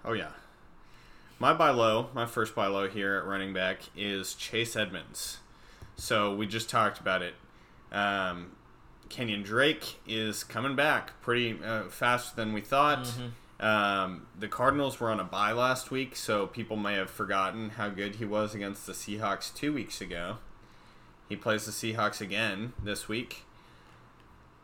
[0.04, 0.30] oh yeah.
[1.44, 5.40] My buy low, my first buy low here at running back is Chase Edmonds.
[5.94, 7.34] So we just talked about it.
[7.92, 8.52] Um,
[9.10, 13.04] Kenyon Drake is coming back pretty uh, faster than we thought.
[13.04, 13.62] Mm-hmm.
[13.66, 17.90] Um, the Cardinals were on a bye last week, so people may have forgotten how
[17.90, 20.38] good he was against the Seahawks two weeks ago.
[21.28, 23.42] He plays the Seahawks again this week.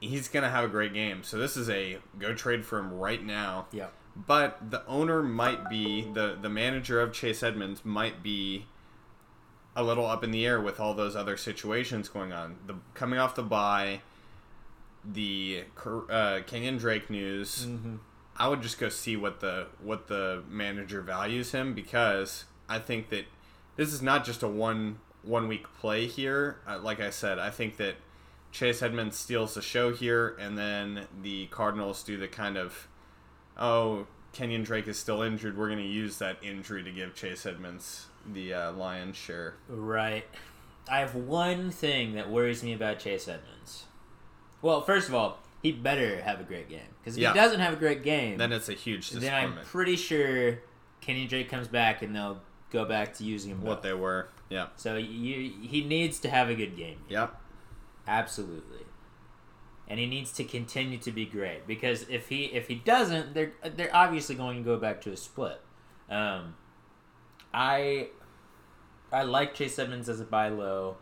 [0.01, 1.25] He's going to have a great game.
[1.25, 3.67] So this is a go trade for him right now.
[3.71, 3.89] Yeah.
[4.27, 8.67] But the owner might be the the manager of Chase Edmonds might be
[9.77, 12.57] a little up in the air with all those other situations going on.
[12.67, 14.03] The coming off the bye,
[15.05, 17.67] the uh, and Drake news.
[17.67, 17.97] Mm-hmm.
[18.37, 23.11] I would just go see what the what the manager values him because I think
[23.11, 23.27] that
[23.77, 26.59] this is not just a one one week play here.
[26.67, 27.97] Uh, like I said, I think that
[28.53, 32.89] Chase Edmonds steals the show here, and then the Cardinals do the kind of
[33.61, 35.57] oh Kenyon Drake is still injured.
[35.59, 39.55] We're going to use that injury to give Chase Edmonds the uh, lion's share.
[39.69, 40.25] Right.
[40.89, 43.85] I have one thing that worries me about Chase Edmonds.
[44.63, 47.33] Well, first of all, he better have a great game because if Yeah.
[47.33, 50.59] he doesn't have a great game, Then it's a huge then I'm pretty sure
[51.01, 53.63] Kenny Drake comes back and they'll go back to using him.
[53.63, 53.83] what both.
[53.83, 54.29] they were.
[54.49, 54.69] Yeah.
[54.77, 56.99] So you, he needs to have a good game.
[57.09, 57.35] Yep.
[58.07, 58.85] Absolutely.
[59.91, 63.53] And he needs to continue to be great because if he if he doesn't, they're
[63.75, 65.61] they're obviously going to go back to a split.
[66.09, 66.55] Um,
[67.53, 68.11] I
[69.13, 70.97] I like Chase Edmonds as a buy low.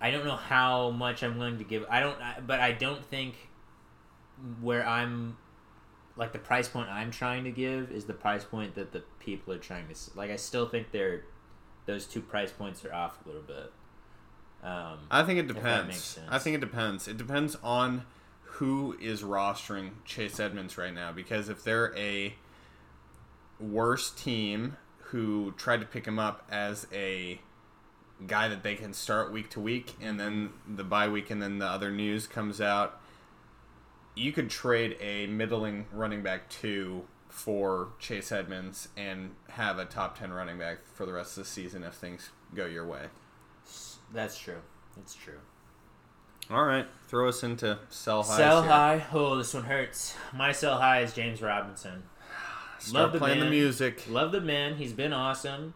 [0.00, 1.84] I don't know how much I'm willing to give.
[1.90, 3.34] I don't, I- but I don't think
[4.60, 5.36] where I'm
[6.16, 9.52] like the price point I'm trying to give is the price point that the people
[9.52, 10.30] are trying to like.
[10.30, 11.24] I still think they're
[11.86, 13.72] those two price points are off a little bit.
[14.64, 16.18] Um, I think it depends.
[16.28, 17.06] I think it depends.
[17.06, 18.04] It depends on
[18.42, 22.34] who is rostering Chase Edmonds right now because if they're a
[23.60, 27.40] worse team who tried to pick him up as a
[28.26, 31.58] guy that they can start week to week and then the bye week and then
[31.58, 33.00] the other news comes out
[34.14, 40.16] you could trade a middling running back two for Chase Edmonds and have a top
[40.16, 43.06] 10 running back for the rest of the season if things go your way.
[44.14, 44.60] That's true.
[44.96, 45.38] That's true.
[46.50, 48.36] All right, throw us into sell high.
[48.36, 49.04] Sell high.
[49.12, 50.14] Oh, this one hurts.
[50.34, 52.02] My sell high is James Robinson.
[52.78, 53.50] Start Love the playing the man.
[53.50, 54.04] music.
[54.10, 54.76] Love the man.
[54.76, 55.72] He's been awesome.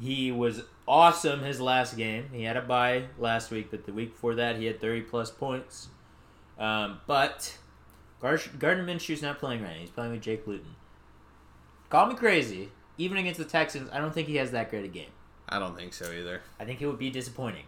[0.00, 2.30] He was awesome his last game.
[2.32, 5.30] He had a bye last week, but the week before that, he had 30 plus
[5.30, 5.88] points.
[6.58, 7.56] Um, but
[8.20, 9.80] Gar- Gardner Minshew's not playing right now.
[9.80, 10.76] He's playing with Jake Luton.
[11.90, 12.70] Call me crazy.
[12.98, 15.10] Even against the Texans, I don't think he has that great a game.
[15.48, 16.40] I don't think so either.
[16.58, 17.64] I think it would be disappointing.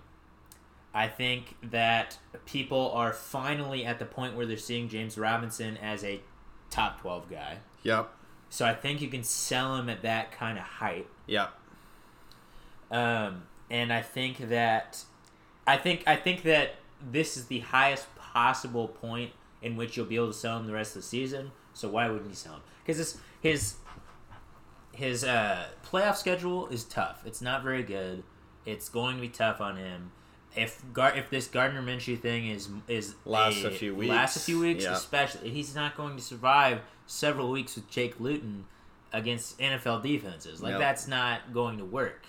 [0.94, 6.03] I think that people are finally at the point where they're seeing James Robinson as
[6.03, 6.20] a
[6.70, 7.59] top 12 guy.
[7.83, 8.11] Yep.
[8.51, 11.07] So I think you can sell him at that kind of height.
[11.27, 11.53] Yep.
[12.90, 15.05] Um, and I think that
[15.66, 16.77] I think I think that
[17.11, 20.72] this is the highest possible point in which you'll be able to sell him the
[20.72, 21.53] rest of the season.
[21.74, 22.62] So why wouldn't you sell him?
[22.83, 23.74] Because his his
[24.92, 27.22] his uh, playoff schedule is tough.
[27.27, 28.24] It's not very good.
[28.64, 30.12] It's going to be tough on him.
[30.57, 34.41] If Gar- if this Gardner Minshew thing is is Lasts a few weeks, lasts a
[34.41, 34.93] few weeks, yeah.
[34.95, 38.65] especially he's not going to survive several weeks with Jake Luton
[39.13, 40.61] against NFL defenses.
[40.63, 40.81] Like Nope.
[40.81, 42.27] that's not going to work.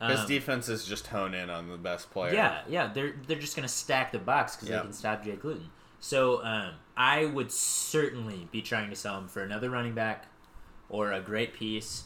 [0.00, 2.34] His Um, defenses just hone in on the best player.
[2.34, 4.78] yeah, yeah, they're they're just gonna stack the box because Yep.
[4.80, 5.70] they can stop Jake Luton.
[6.00, 10.26] So um, I would certainly be trying to sell him for another running back
[10.90, 12.04] or a great piece.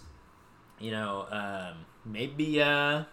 [0.78, 3.04] You know, um, maybe uh,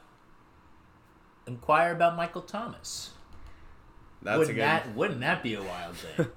[1.47, 3.11] inquire about Michael Thomas.
[4.21, 4.63] That's wouldn't a good.
[4.63, 6.27] that wouldn't that be a wild thing?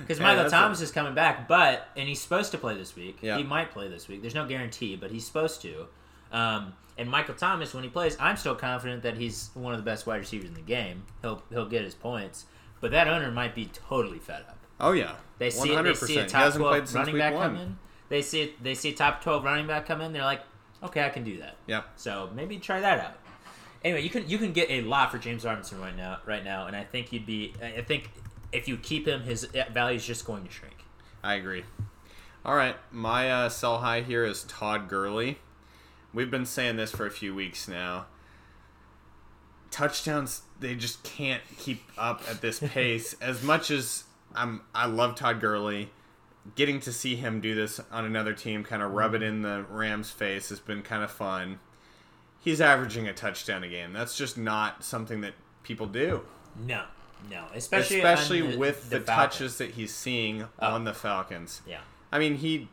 [0.00, 2.96] Because Yeah, Michael a- Thomas is coming back, but and he's supposed to play this
[2.96, 3.18] week.
[3.20, 3.36] Yeah.
[3.36, 4.22] He might play this week.
[4.22, 5.86] There's no guarantee, but he's supposed to.
[6.32, 9.84] Um, and Michael Thomas, when he plays, I'm still confident that he's one of the
[9.84, 11.04] best wide receivers in the game.
[11.20, 12.46] He'll he'll get his points,
[12.80, 14.58] but that owner might be totally fed up.
[14.80, 15.16] oh yeah.
[15.38, 17.42] They see One they see a top twelve running back one.
[17.42, 17.76] come in.
[18.08, 20.14] They see they see a top twelve running back come in.
[20.14, 20.40] They're like,
[20.82, 21.56] okay, I can do that.
[21.66, 21.82] Yeah.
[21.96, 23.18] So maybe try that out.
[23.84, 26.66] Anyway, you can you can get a lot for James Robinson right now, right now,
[26.66, 27.52] and I think you'd be.
[27.62, 28.10] I think
[28.52, 30.76] if you keep him, his value is just going to shrink.
[31.22, 31.64] I agree.
[32.44, 35.38] All right, my uh, sell high here is Todd Gurley.
[36.14, 38.06] We've been saying this for a few weeks now.
[39.72, 43.14] Touchdowns, they just can't keep up at this pace.
[43.20, 45.90] as much as I'm, I love Todd Gurley.
[46.54, 49.66] Getting to see him do this on another team, kind of rub it in the
[49.68, 51.58] Rams' face, has been kind of fun.
[52.46, 53.92] He's averaging a touchdown a game.
[53.92, 56.20] That's just not something that people do,
[56.64, 56.84] No,
[57.28, 59.32] no, especially especially on with the, Falcons.
[59.34, 60.74] touches that he's seeing Oh.
[60.74, 61.60] on the Falcons.
[61.66, 61.80] Yeah,
[62.12, 62.68] I mean, he,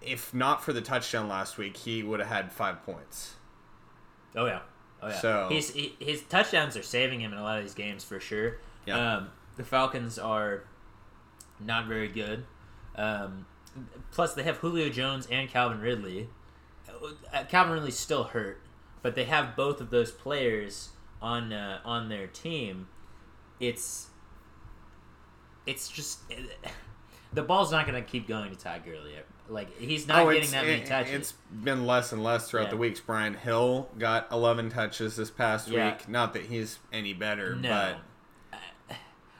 [0.00, 3.34] if not for the touchdown last week, he would have had five points.
[4.36, 4.60] oh yeah,
[5.02, 5.14] oh yeah.
[5.20, 8.20] So- He's, he, his touchdowns are saving him in a lot of these games for
[8.20, 8.58] sure.
[8.86, 9.16] Yeah.
[9.16, 10.62] Um, the Falcons are
[11.58, 12.44] not very good.
[12.94, 13.46] Um,
[14.12, 16.28] plus, they have Julio Jones and Calvin Ridley.
[17.32, 18.60] Uh, Calvin Ridley's still hurt,
[19.04, 20.88] but they have both of those players
[21.20, 22.88] on uh, on their team,
[23.60, 24.06] it's
[25.66, 26.20] it's just
[27.34, 29.12] the ball's not going to keep going to Todd Gurley.
[29.46, 31.12] Like he's not oh, getting that many it, touches.
[31.12, 32.70] It's been less and less throughout Yeah.
[32.70, 32.98] the weeks.
[32.98, 35.90] Brian Hill got 11 touches this past Yeah.
[35.90, 36.08] week.
[36.08, 37.68] Not that he's any better, No.
[37.68, 37.98] but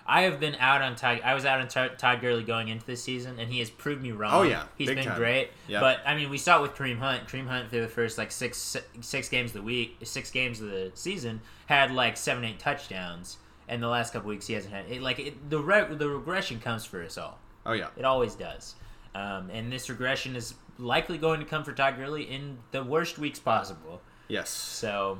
[0.06, 1.20] I have been out on Todd.
[1.24, 4.02] I was out on Todd Todd Gurley going into this season, and he has proved
[4.02, 4.32] me wrong.
[4.34, 4.64] Oh, yeah.
[4.76, 5.16] he's Big been time.
[5.18, 5.50] great.
[5.66, 5.80] Yeah.
[5.80, 7.26] But I mean, we saw it with Kareem Hunt.
[7.26, 10.68] Kareem Hunt for the first like six six games of the week, six games of
[10.70, 13.38] the season, had like seven eight touchdowns,
[13.68, 14.90] and the last couple weeks he hasn't had.
[14.90, 17.38] It, like it, the re- the regression comes for us all.
[17.64, 18.74] oh yeah, It always does.
[19.14, 23.16] Um, and this regression is likely going to come for Todd Gurley in the worst
[23.18, 24.02] weeks possible.
[24.28, 24.50] yes.
[24.50, 25.18] So,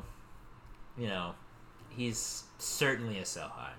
[0.99, 1.35] you know,
[1.91, 3.73] he's certainly a sell high.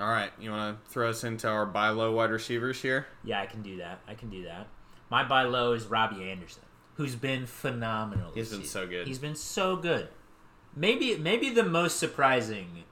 [0.00, 3.06] All right, you want to throw us into our buy low wide receivers here?
[3.22, 4.00] Yeah, I can do that.
[4.08, 4.66] I can do that.
[5.10, 6.62] My buy low is Robbie Anderson,
[6.94, 8.30] who's been phenomenal.
[8.34, 8.70] He's been season.
[8.82, 9.06] so good.
[9.06, 10.08] He's been so good.
[10.74, 12.84] Maybe maybe the most surprising.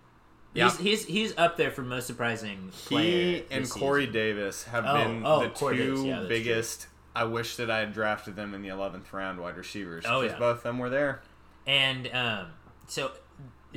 [0.53, 0.71] Yeah.
[0.71, 3.37] He's, he's he's up there for most surprising player.
[3.37, 4.13] He and Corey season.
[4.13, 6.89] Davis have Oh, been oh, the Corey two yeah, biggest.
[7.15, 10.05] I wish that I had drafted them in the 11th round wide receivers.
[10.07, 10.39] Oh, yeah.
[10.39, 11.21] both of them were there.
[11.67, 12.47] And um,
[12.87, 13.11] so,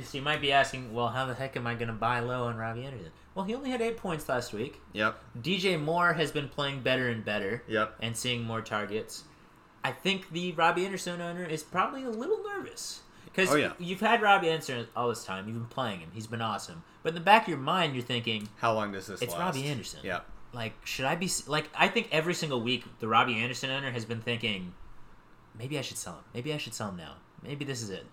[0.00, 2.44] so you might be asking, well, how the heck am I going to buy low
[2.44, 3.10] on Robbie Anderson?
[3.34, 4.80] Well, he only had eight points last week.
[4.92, 7.94] Yep, DJ Moore has been playing better and better yep.
[8.00, 9.24] and seeing more targets.
[9.84, 13.72] I think the Robbie Anderson owner is probably a little nervous because Oh, yeah.
[13.78, 15.46] you've had Robbie Anderson all this time.
[15.48, 16.10] You've been playing him.
[16.12, 16.84] He's been awesome.
[17.02, 19.56] But in the back of your mind, you're thinking, How long does this it's last?
[19.56, 20.00] Robbie Anderson.
[20.04, 20.26] Yep.
[20.52, 21.70] Like, should I be like?
[21.74, 24.74] I think every single week the Robbie Anderson owner has been thinking,
[25.58, 26.24] maybe I should sell him.
[26.34, 27.14] Maybe I should sell him now.
[27.42, 28.04] Maybe this is it.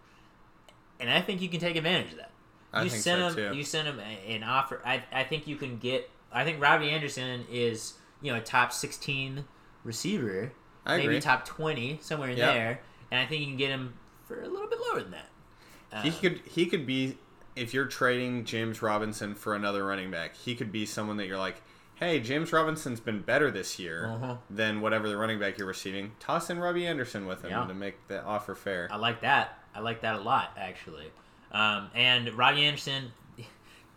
[0.99, 2.31] And I think you can take advantage of that.
[2.73, 3.51] I you think send so him.
[3.53, 3.57] too.
[3.57, 4.81] You send him an offer.
[4.85, 6.09] I, I think you can get.
[6.31, 9.45] I think Robbie Anderson is you know a top sixteen
[9.83, 10.51] receiver,
[10.85, 11.21] I maybe agree.
[11.21, 12.53] top twenty somewhere in Yeah.
[12.53, 12.79] there,
[13.11, 13.93] and I think you can get him
[14.27, 16.03] for a little bit lower than that.
[16.03, 17.17] He Um, could he could be
[17.55, 21.37] if you're trading James Robinson for another running back, he could be someone that you're
[21.39, 21.61] like,
[21.95, 24.35] hey, James Robinson's been better this year Uh-huh.
[24.49, 26.11] than whatever the running back you're receiving.
[26.19, 27.65] Toss in Robbie Anderson with him Yeah.
[27.65, 28.87] to make the offer fair.
[28.91, 29.57] I like that.
[29.75, 31.11] I like that a lot, actually.
[31.51, 33.11] Um, and Robbie Anderson,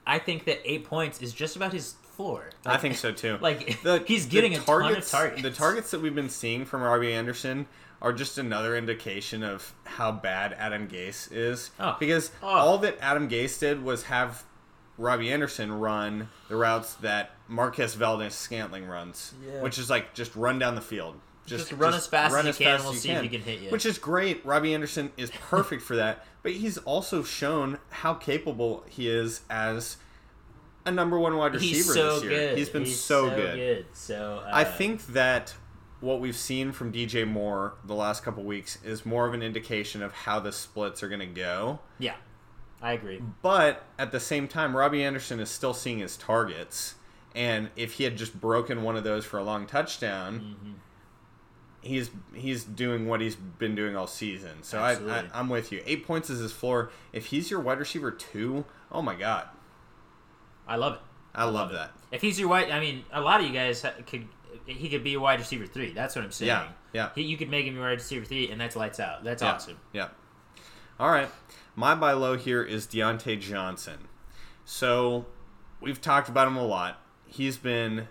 [0.06, 2.50] I think that eight points is just about his floor.
[2.66, 3.38] I think so too.
[3.42, 5.42] Like The- he's getting a ton of targets- targets.
[5.42, 7.66] The targets that we've been seeing from Robbie Anderson
[8.00, 11.70] are just another indication of how bad Adam Gase is.
[11.78, 11.96] Oh.
[12.00, 12.48] Because Oh.
[12.48, 14.44] all that Adam Gase did was have
[14.98, 19.60] Robbie Anderson run the routes that Marquez Valdes Scantling runs, Yeah.
[19.62, 21.14] which is like just run down the field.
[21.46, 23.24] Just run as fast as you can, and we'll see if can.
[23.24, 23.70] he can hit you.
[23.70, 24.44] Which is great.
[24.46, 29.96] Robbie Anderson is perfect for that, but he's also shown how capable he is as
[30.84, 32.30] a number one wide receiver He's so this year.
[32.30, 32.58] good.
[32.58, 33.86] He's been He's so, good.
[33.92, 35.54] So uh, I think that
[36.00, 40.02] what we've seen from DJ Moore the last couple weeks is more of an indication
[40.02, 41.78] of how the splits are going to go.
[41.98, 42.14] yeah,
[42.82, 43.22] I agree.
[43.42, 46.96] But at the same time, Robbie Anderson is still seeing his targets.
[47.34, 50.72] And if he had just broken one of those for a long touchdown, Mm-hmm.
[51.82, 54.62] He's he's doing what he's been doing all season.
[54.62, 55.82] So I, I, I'm with you.
[55.84, 56.90] Eight points is his floor.
[57.12, 59.48] If he's your wide receiver two, oh my god,
[60.66, 61.00] I love it.
[61.34, 61.74] I, love, love it.
[61.74, 61.90] that.
[62.12, 64.28] If he's your wide, I mean, a lot of you guys could.
[64.66, 65.92] He could be a wide receiver three.
[65.92, 66.48] That's what I'm saying.
[66.48, 67.08] Yeah, yeah.
[67.16, 69.24] He, you could make him your wide receiver three, and that's lights out.
[69.24, 69.52] That's Yeah.
[69.52, 69.78] awesome.
[69.92, 70.08] Yeah.
[71.00, 71.28] All right.
[71.74, 74.08] My buy low here is Diontae Johnson.
[74.64, 75.26] So
[75.80, 77.00] we've talked about him a lot.
[77.26, 78.08] He's been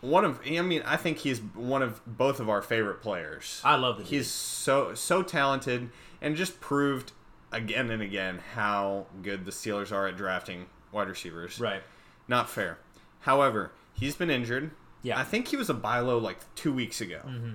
[0.00, 0.40] one of.
[0.46, 3.60] I mean, I think he's one of both of our favorite players.
[3.64, 4.10] I love the dude.
[4.12, 7.12] He's so so talented and just proved
[7.52, 11.58] again and again how good the Steelers are at drafting wide receivers.
[11.60, 11.82] right.
[12.28, 12.78] Not fair.
[13.20, 14.70] However, he's been injured.
[15.02, 15.18] Yeah.
[15.18, 17.20] I think he was a buy low like two weeks ago.
[17.24, 17.52] Mm-hmm.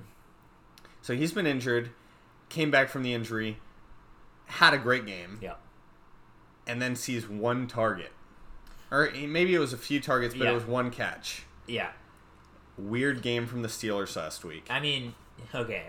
[1.01, 1.89] So he's been injured,
[2.49, 3.57] came back from the injury,
[4.45, 5.55] had a great game, Yeah.
[6.67, 8.11] and then sees one target.
[8.91, 10.51] Or maybe it was a few targets, but Yeah.
[10.51, 11.43] it was one catch.
[11.67, 11.91] Yeah.
[12.77, 14.65] Weird game from the Steelers last week.
[14.69, 15.13] I mean,
[15.53, 15.87] okay.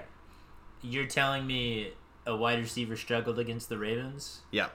[0.83, 1.92] You're telling me
[2.27, 4.40] a wide receiver struggled against the Ravens?
[4.50, 4.69] Yeah.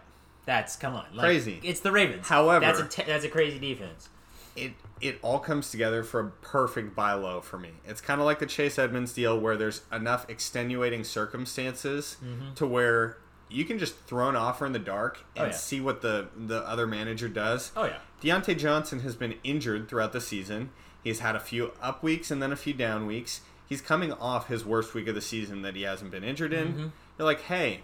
[0.45, 1.59] That's come on, like, Crazy.
[1.63, 2.27] It's the Ravens.
[2.27, 4.09] However- that's a te- that's a crazy defense.
[4.55, 4.71] It
[5.01, 7.69] it all comes together for a perfect buy low for me.
[7.86, 12.17] It's kind of like the Chase Edmonds deal where there's enough extenuating circumstances
[12.55, 13.17] to where
[13.49, 15.39] you can just throw an offer in the dark Mm-hmm.
[15.39, 15.57] Oh, and yeah.
[15.57, 17.71] see what the the other manager does.
[17.75, 17.97] Oh yeah.
[18.23, 20.71] Diontae Johnson has been injured throughout the season.
[21.03, 23.41] He's had a few up weeks and then a few down weeks.
[23.67, 26.67] He's coming off his worst week of the season that he hasn't been injured in.
[26.69, 26.87] Mm-hmm.
[27.17, 27.81] You're like, hey,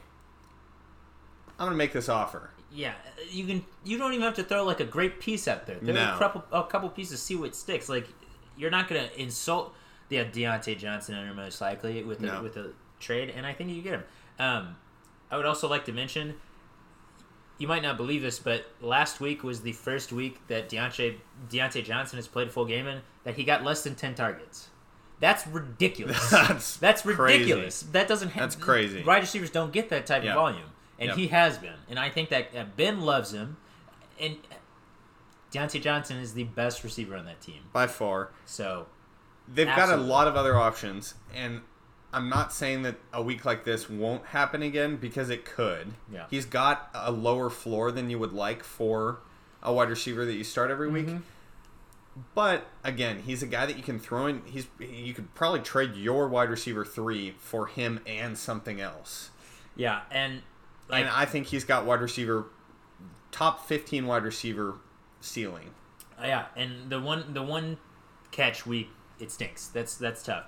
[1.59, 2.49] I'm gonna make this offer.
[2.71, 2.93] Yeah,
[3.29, 3.65] you can.
[3.83, 5.77] You don't even have to throw like a great piece out there.
[5.77, 6.15] Throw No.
[6.15, 7.87] a couple, a couple pieces, see what sticks.
[7.89, 8.07] Like
[8.57, 9.73] you're not gonna insult
[10.09, 12.41] the Diontae Johnson owner most likely with a, No.
[12.43, 14.03] with a trade, and I think you get him.
[14.39, 14.75] Um,
[15.29, 16.35] I would also like to mention,
[17.57, 21.15] you might not believe this, but last week was the first week that Diontae
[21.49, 24.69] Diontae Johnson has played a full game in that he got less than ten targets.
[25.19, 26.29] That's ridiculous.
[26.31, 27.17] That's That's crazy.
[27.43, 27.81] ridiculous.
[27.83, 28.29] That doesn't.
[28.29, 28.41] happen.
[28.49, 29.03] That's crazy.
[29.03, 30.31] Wide receivers don't get that type Yeah.
[30.31, 31.17] of volume, and Yep.
[31.17, 31.75] he has been.
[31.89, 33.57] And I think that Ben loves him,
[34.19, 34.37] and
[35.51, 37.61] Diontae Johnson is the best receiver on that team.
[37.71, 38.29] by far.
[38.45, 38.87] So
[39.47, 41.61] They've got a lot of other options, and
[42.13, 45.93] I'm not saying that a week like this won't happen again because it could.
[46.11, 46.25] Yeah.
[46.29, 49.19] He's got a lower floor than you would like for
[49.61, 51.07] a wide receiver that you start every week.
[51.07, 51.17] Mm-hmm.
[52.35, 54.43] But again, he's a guy that you can throw in.
[54.45, 59.31] He's you could probably trade your wide receiver three for him and something else.
[59.75, 60.43] yeah, and
[60.89, 62.45] like and I think he's got wide receiver
[63.31, 64.75] top 15 wide receiver
[65.21, 65.71] ceiling.
[66.21, 67.77] Yeah, and the one the one
[68.31, 68.89] catch week
[69.19, 69.67] it stinks.
[69.67, 70.45] That's that's tough.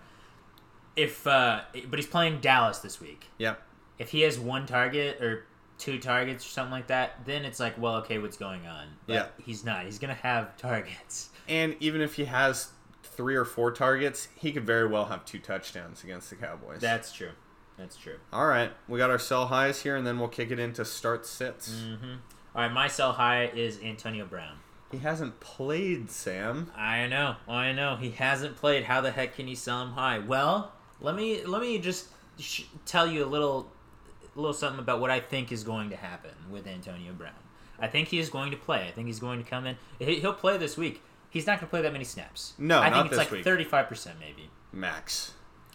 [0.96, 3.28] If uh, but he's playing Dallas this week.
[3.38, 3.62] Yep.
[4.00, 5.46] If he has one target or
[5.78, 8.88] two targets or something like that, then it's like, well, okay, what's going on?
[9.08, 9.26] But Yeah.
[9.44, 9.86] he's not.
[9.86, 11.30] He's gonna have targets.
[11.48, 12.70] And even if he has
[13.04, 16.80] three or four targets, he could very well have two touchdowns against the Cowboys.
[16.82, 17.32] That's true.
[17.78, 18.16] That's true.
[18.32, 21.26] All right, we got our sell highs here, and then we'll kick it into start
[21.26, 21.70] sits.
[21.70, 22.14] Mm-hmm.
[22.56, 24.60] All right, my sell high is Antonio Brown.
[24.92, 26.72] He hasn't played, Sam.
[26.76, 27.98] I know, I know.
[27.98, 28.86] He hasn't played.
[28.86, 30.20] How the heck can you sell him high?
[30.20, 30.72] Well,
[31.02, 32.08] let me let me just
[32.40, 33.72] sh- tell you a little,
[34.36, 37.34] little something about what I think is going to happen with Antonio Brown.
[37.80, 38.88] I think he is going to play.
[38.88, 39.78] I think he's going to come in.
[40.00, 41.02] He- He'll play this week.
[41.30, 42.54] He's not going to play that many snaps.
[42.58, 45.34] No, I think it's like thirty-five percent, maybe, Max.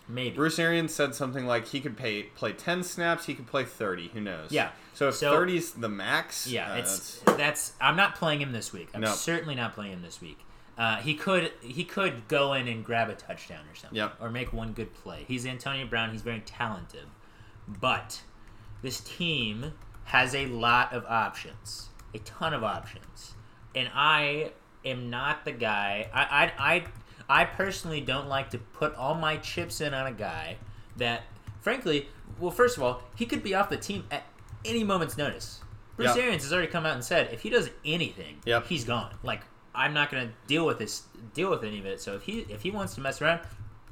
[0.09, 0.35] maybe.
[0.35, 4.09] Bruce Arians said something like he could pay, play 10 snaps, he could play 30.
[4.15, 4.51] Who knows?
[4.51, 4.71] Yeah.
[4.95, 7.73] So if So- 30's the max, Yeah, uh, it's that's- that's.
[7.81, 8.89] I'm not playing him this week.
[8.95, 9.13] I'm No.
[9.13, 10.39] certainly not playing him this week.
[10.81, 14.15] Uh, he could he could go in and grab a touchdown or something, Yep.
[14.19, 15.25] or make one good play.
[15.29, 16.11] He's Antonio Brown.
[16.11, 17.05] He's very talented,
[17.69, 18.23] but
[18.83, 19.75] this team
[20.05, 23.35] has a lot of options, a ton of options,
[23.75, 24.53] and I
[24.85, 26.09] am not the guy.
[26.15, 26.75] I I
[27.29, 30.57] I, I personally don't like to put all my chips in on a guy
[30.97, 31.25] that,
[31.61, 32.09] frankly,
[32.39, 34.23] well, first of all, he could be off the team at
[34.65, 35.61] any moment's notice.
[35.97, 36.25] Bruce Yep.
[36.25, 38.67] Arians has already come out and said if he does anything, Yep.
[38.69, 39.15] he's gone.
[39.23, 39.43] Like
[39.75, 41.05] I'm not gonna deal with this,
[41.35, 42.01] deal with any of it.
[42.01, 43.41] So if he if he wants to mess around,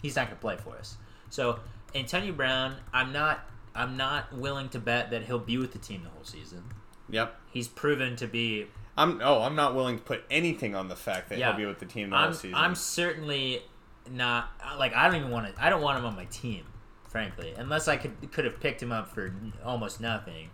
[0.02, 0.96] he's not gonna play for us.
[1.30, 1.60] So
[1.94, 3.40] Antonio Brown, I'm not
[3.74, 6.64] I'm not willing to bet that he'll be with the team the whole season.
[7.10, 7.38] Yep.
[7.50, 8.66] He's proven to be.
[8.96, 11.48] I'm oh, I'm not willing to put anything on the fact that Yeah.
[11.50, 12.54] he'll be with the team the I'm whole season.
[12.56, 13.62] I'm certainly
[14.10, 15.62] not like I don't even want to.
[15.62, 16.64] I don't want him on my team,
[17.06, 19.32] frankly, unless I could could have picked him up for
[19.64, 20.50] almost nothing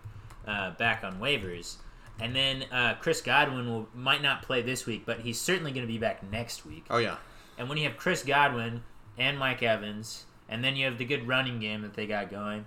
[0.47, 1.77] uh, back on waivers.
[2.21, 5.87] And then uh, Chris Godwin will might not play this week, but he's certainly going
[5.87, 6.87] to be back next week.
[6.91, 7.17] oh yeah.
[7.59, 8.83] And when you have Chris Godwin
[9.19, 12.67] and Mike Evans, and then you have the good running game that they got going,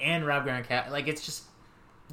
[0.00, 1.44] and Rob Gronkowski, like it's just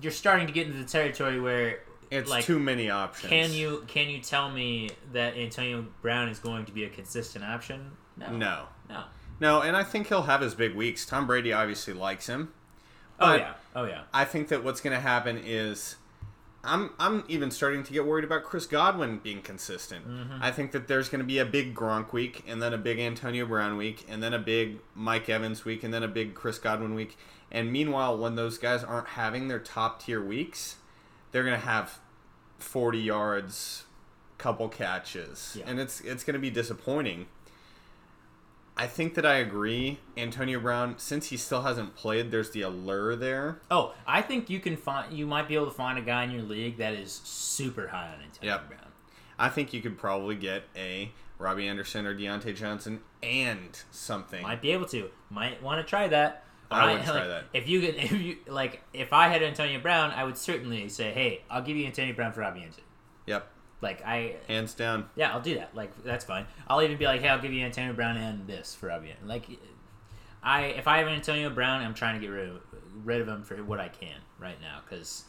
[0.02, 1.80] you're starting to get into the territory where
[2.12, 3.30] It's like too many options.
[3.30, 7.46] can you can you tell me that Antonio Brown is going to be a consistent
[7.46, 7.92] option?
[8.18, 8.64] No, No.
[8.90, 9.04] no.
[9.40, 11.06] No, and I think he'll have his big weeks.
[11.06, 12.54] Tom Brady obviously likes him.
[13.20, 14.02] Oh yeah, oh yeah.
[14.14, 15.96] I think that what's going to happen is
[16.64, 20.07] I'm I'm even starting to get worried about Chris Godwin being consistent.
[20.07, 20.41] Mm-hmm.
[20.41, 22.99] I think that there's going to be a big Gronk week and then a big
[22.99, 26.59] Antonio Brown week and then a big Mike Evans week and then a big Chris
[26.59, 27.18] Godwin week.
[27.51, 30.78] And meanwhile, when those guys aren't having their top tier weeks,
[31.32, 31.99] they're going to have
[32.59, 33.84] 40 yards,
[34.38, 35.57] couple catches.
[35.59, 35.66] Yeah.
[35.68, 37.28] And it's it's going to be disappointing.
[38.76, 40.00] I think that I agree.
[40.18, 43.60] Antonio Brown, since he still hasn't played, there's the allure there.
[43.70, 46.32] Oh, I think you can find you might be able to find a guy in
[46.32, 48.68] your league that is super high on Antonio Yep.
[48.70, 48.80] Brown.
[49.38, 54.42] I think you could probably get a Robbie Anderson or Diontae Johnson and something.
[54.42, 55.10] Might be able to.
[55.30, 56.44] Might want to try that.
[56.72, 57.44] I would like, try that.
[57.54, 61.12] If you could, if you like, if I had Antonio Brown, I would certainly say,
[61.12, 62.84] "Hey, I'll give you Antonio Brown for Robbie Anderson."
[63.28, 63.48] Yep,
[63.84, 65.10] Like I, hands down.
[65.16, 65.76] yeah, I'll do that.
[65.76, 66.48] Like that's fine.
[66.68, 69.28] I'll even be like, "Hey, I'll give you Antonio Brown and this for Robbie." Anderson.
[69.28, 69.46] Like,
[70.42, 72.62] I if I have Antonio Brown, I'm trying to get rid of
[73.04, 75.26] rid of him for what I can right now because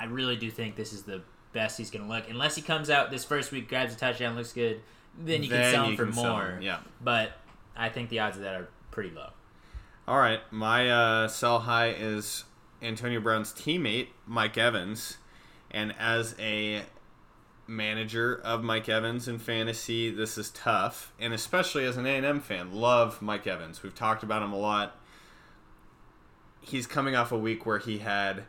[0.00, 1.22] I really do think this is the
[1.52, 2.28] best he's going to look.
[2.28, 4.80] Unless he comes out this first week, grabs a touchdown, looks good,
[5.18, 6.58] then you can sell him for sell more.
[6.60, 6.78] yeah.
[7.00, 7.32] But
[7.76, 9.30] I think the odds of that are pretty low.
[10.08, 12.44] All right, my uh, sell high is
[12.80, 15.18] Antonio Brown's teammate Mike Evans,
[15.70, 16.82] and as a
[17.66, 22.26] manager of Mike Evans in fantasy, this is tough, and especially as an A and
[22.26, 23.82] M fan, love Mike Evans.
[23.82, 24.96] We've talked about him a lot.
[26.60, 28.44] He's coming off a week where he had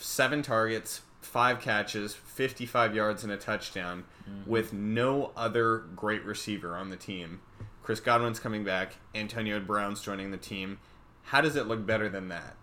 [0.00, 4.50] seven targets, five catches, 55 yards, and a touchdown mm-hmm.
[4.50, 7.40] with no other great receiver on the team.
[7.82, 8.96] Chris Godwin's coming back.
[9.14, 10.78] Antonio Brown's joining the team.
[11.24, 12.56] How does it look better than that?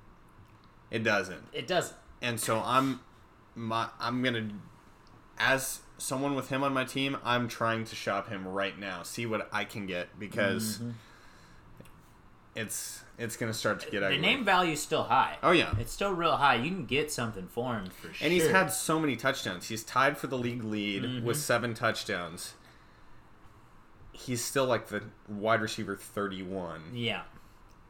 [0.92, 1.44] It doesn't.
[1.54, 1.98] It doesn't.
[2.22, 3.02] And so I'm
[3.56, 4.50] my I'm gonna
[5.40, 9.26] as someone with him on my team, I'm trying to shop him right now, see
[9.26, 10.90] what I can get because Mm-hmm.
[12.56, 14.18] it's it's gonna start to get The ugly.
[14.20, 15.38] name value is still high.
[15.42, 15.74] oh yeah.
[15.80, 16.56] It's still real high.
[16.56, 18.26] You can get something for him for sure.
[18.26, 19.68] And he's had so many touchdowns.
[19.70, 21.26] He's tied for the league lead Mm-hmm.
[21.26, 22.54] with seven touchdowns.
[24.12, 26.82] He's still like the wide receiver 31.
[26.94, 27.22] yeah,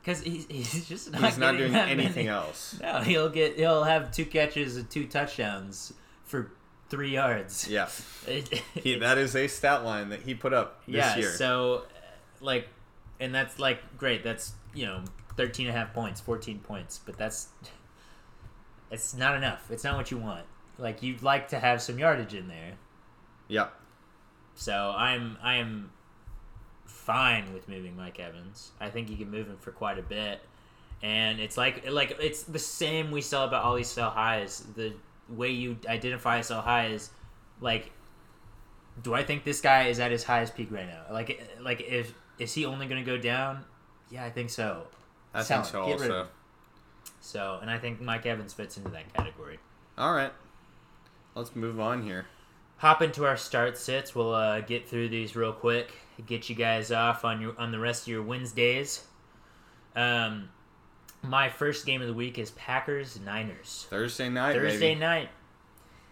[0.01, 2.77] because he's, he's just not He's not doing anything many- else.
[2.81, 5.93] No, he'll get he'll have two catches and two touchdowns
[6.25, 6.51] for
[6.89, 7.67] three yards.
[7.67, 7.89] Yeah.
[8.27, 11.15] It- He, that is a stat line that he put up this yeah.
[11.17, 11.31] year.
[11.31, 11.83] So,
[12.41, 12.67] like,
[13.19, 14.23] and that's like great.
[14.23, 15.03] That's you know
[15.37, 17.47] 13 and a half points, 14 points, but that's
[18.91, 19.69] it's not enough.
[19.71, 20.45] It's not what you want.
[20.77, 22.73] Like you'd like to have some yardage in there.
[23.47, 23.67] yeah.
[24.55, 25.91] So I'm I am
[26.85, 28.71] fine with moving Mike Evans.
[28.79, 30.41] I think you can move him for quite a bit,
[31.03, 34.63] and it's like like it's the same we saw about all these sell highs.
[34.75, 34.93] The
[35.29, 37.09] way you identify sell high is
[37.61, 37.91] like,
[39.03, 41.03] do I think this guy is at his highest peak right now?
[41.11, 43.65] Like like if is he only going to go down?
[44.09, 44.87] Yeah, I think so.
[45.33, 46.29] I Sell think so Get rid of also.
[47.19, 49.59] So, and I think Mike Evans fits into that category.
[49.97, 50.31] All right.
[51.35, 52.25] Let's move on here.
[52.77, 54.15] hop into our start sits.
[54.15, 55.93] We'll uh, get through these real quick.
[56.25, 59.03] Get you guys off on your on the rest of your Wednesdays.
[59.95, 60.49] Um,
[61.27, 63.87] my first game of the week is Packers Niners.
[63.89, 64.99] Thursday night, Thursday baby.
[64.99, 65.29] night.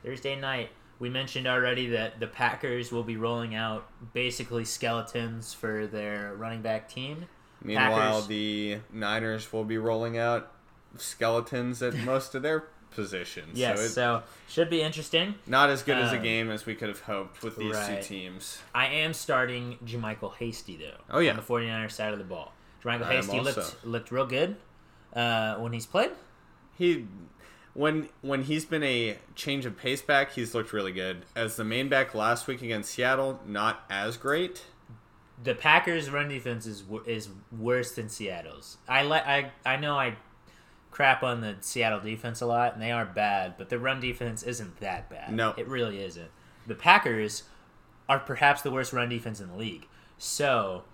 [0.03, 0.70] Thursday night.
[0.99, 6.61] We mentioned already that the Packers will be rolling out basically skeletons for their running
[6.61, 7.26] back team.
[7.61, 8.28] Meanwhile, Packers.
[8.28, 10.51] the Niners will be rolling out
[10.97, 13.57] skeletons at most of their positions.
[13.57, 15.36] Yes, So it's so should be interesting.
[15.45, 18.01] not as good as a um, game as we could have hoped with these right.
[18.01, 18.59] two teams.
[18.74, 21.01] I am starting JaMycal Hasty though.
[21.09, 21.32] Oh, yeah.
[21.32, 22.53] on the 49ers side of the ball.
[22.84, 24.55] JaMycal Hasty looked looked real good
[25.16, 26.11] uh, when he's played.
[26.78, 27.07] He
[27.74, 31.26] when when he's been a change of pace back, he's looked really good.
[31.36, 34.63] As the main back last week against Seattle, not as great.
[35.43, 38.78] The Packers' run defense is is worse than Seattle's.
[38.88, 40.16] I like I I know I
[40.95, 44.43] crap on the Seattle defense a lot, and they are bad, but the run defense
[44.43, 45.34] isn't that bad.
[45.34, 45.53] No.
[45.57, 46.30] it really isn't.
[46.68, 47.43] The Packers
[48.07, 49.88] are perhaps the worst run defense in the league.
[50.18, 50.86] So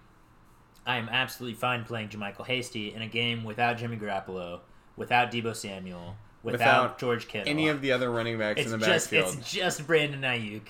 [0.86, 4.62] I am absolutely fine playing JaMycal Hasty in a game without Jimmy Garoppolo,
[4.96, 7.50] without Deebo Samuel, without, Without George Kittle.
[7.50, 9.38] Any of the other running backs it's in the just backfield.
[9.38, 10.68] it's just Brandon Aiyuk,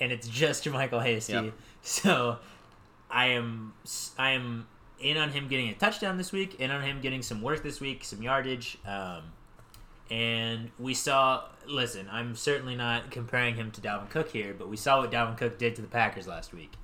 [0.00, 1.32] and it's just JaMycal Hasty.
[1.34, 1.52] Yep.
[1.84, 2.38] So
[3.10, 3.74] I am
[4.16, 4.68] I am
[5.00, 7.80] in on him getting a touchdown this week, in on him getting some work this
[7.80, 8.78] week, some yardage.
[8.86, 9.24] Um,
[10.10, 11.42] and we saw.
[11.66, 15.36] Listen, I'm certainly not comparing him to Dalvin Cook here, but we saw what Dalvin
[15.36, 16.74] Cook did to the Packers last week.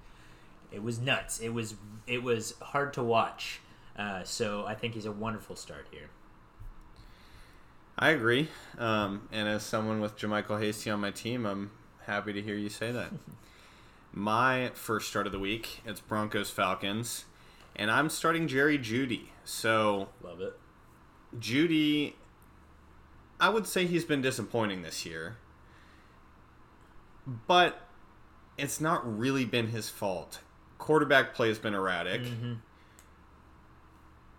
[0.70, 1.40] It was nuts.
[1.40, 1.74] It was
[2.06, 3.60] it was hard to watch.
[3.96, 6.10] Uh, so I think he's a wonderful start here.
[7.98, 8.48] I agree.
[8.78, 11.72] Um, and as someone with JaMycal Hasty on my team, I'm
[12.06, 13.10] happy to hear you say that.
[14.12, 17.24] my first start of the week, it's Broncos Falcons,
[17.74, 19.30] and I'm starting Jerry Jeudy.
[19.44, 20.56] So Love it.
[21.38, 22.14] Jeudy,
[23.40, 25.36] I would say he's been disappointing this year,
[27.46, 27.80] but
[28.56, 30.38] it's not really been his fault.
[30.78, 32.22] Quarterback play has been erratic.
[32.24, 32.54] hmm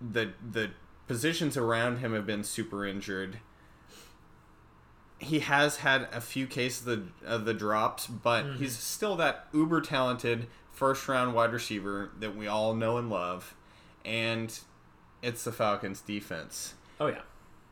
[0.02, 0.72] The the
[1.08, 3.40] positions around him have been super injured.
[5.18, 8.60] He has had a few cases of the, of the drops, but Mm-hmm.
[8.60, 13.54] he's still that uber talented first round wide receiver that we all know and love,
[14.06, 14.58] and
[15.22, 16.76] it's the Falcons defense.
[17.02, 17.22] Oh yeah.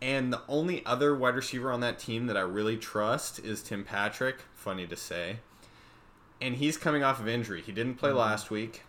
[0.02, 3.84] And the only other wide receiver on that team that I really trust is Tim
[3.86, 4.40] Patrick.
[4.54, 5.38] Funny to say.
[6.40, 7.62] And he's coming off of injury.
[7.62, 8.84] He didn't play last week.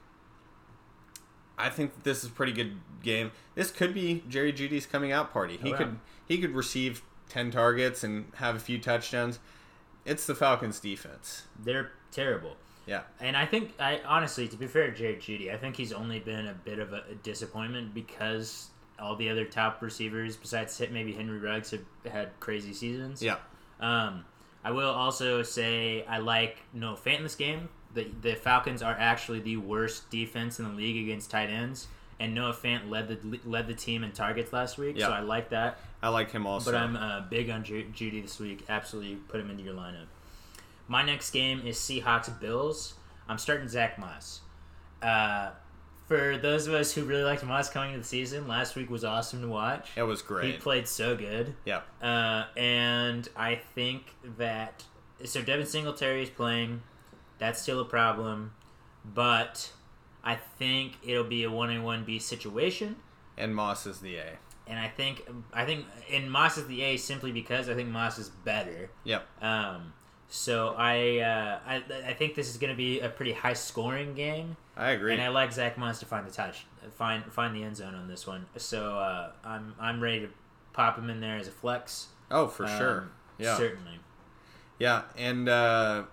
[1.56, 3.32] I think this is a pretty good game.
[3.54, 5.58] This could be Jerry Jeudy's coming out party.
[5.60, 9.38] He could he could receive ten targets and have a few touchdowns.
[10.04, 11.42] It's the Falcons defense.
[11.58, 12.56] They're terrible.
[12.86, 13.02] Yeah.
[13.20, 16.20] And I think, I honestly, to be fair to Jared Jeudy, I think he's only
[16.20, 18.68] been a bit of a, a disappointment because
[18.98, 23.22] all the other top receivers, besides maybe Henry Ruggs, have had crazy seasons.
[23.22, 23.36] Yeah.
[23.80, 24.24] Um,
[24.68, 27.70] I will also say I like Noah Fant in this game.
[27.94, 31.88] The the Falcons are actually the worst defense in the league against tight ends,
[32.20, 35.00] and Noah Fant led the led the team in targets last week.
[35.00, 35.78] So I like that.
[36.02, 36.70] I like him also.
[36.70, 38.66] But I'm uh, big on Ju- Jeudy this week.
[38.68, 40.04] Absolutely put him into your lineup.
[40.86, 42.92] My next game is Seahawks Bills.
[43.26, 44.40] I'm starting Zach Moss.
[45.00, 45.52] Uh,
[46.08, 49.04] for those of us who really liked Moss coming into the season, last week was
[49.04, 49.90] awesome to watch.
[49.96, 50.52] it was great.
[50.52, 51.54] He played so good.
[51.64, 51.82] yeah.
[52.02, 54.84] Uh, and I think that
[55.24, 56.82] so Devin Singletary is playing.
[57.38, 58.52] That's still a problem,
[59.04, 59.70] but
[60.24, 62.96] I think it'll be a one A one B situation.
[63.36, 64.38] And Moss is the A.
[64.66, 68.18] and I think I think and Moss is the A simply because I think Moss
[68.18, 68.90] is better.
[69.04, 69.26] Yep.
[69.42, 69.92] Um,
[70.28, 74.14] so I, uh, I I think this is going to be a pretty high scoring
[74.14, 75.12] game, I agree.
[75.12, 76.66] and I like Zach Moss to find the touch,
[76.96, 78.46] find find the end zone on this one.
[78.56, 80.28] So uh, I'm I'm ready to
[80.72, 82.08] pop him in there as a flex.
[82.30, 83.08] oh, for Um, sure.
[83.38, 83.56] Yeah.
[83.56, 84.00] certainly.
[84.78, 86.04] Yeah, and uh,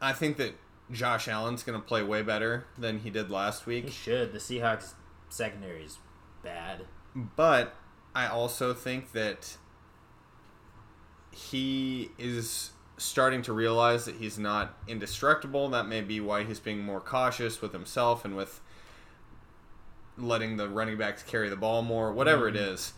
[0.00, 0.54] I think that
[0.90, 3.86] Josh Allen's going to play way better than he did last week.
[3.86, 4.32] He should.
[4.32, 4.92] The Seahawks
[5.30, 5.98] secondary is
[6.42, 6.82] bad.
[7.14, 7.74] But
[8.14, 9.56] I also think that
[11.30, 15.68] he is starting to realize that he's not indestructible.
[15.68, 18.60] That may be why he's being more cautious with himself and with
[20.16, 22.92] letting the running backs carry the ball more, whatever it is.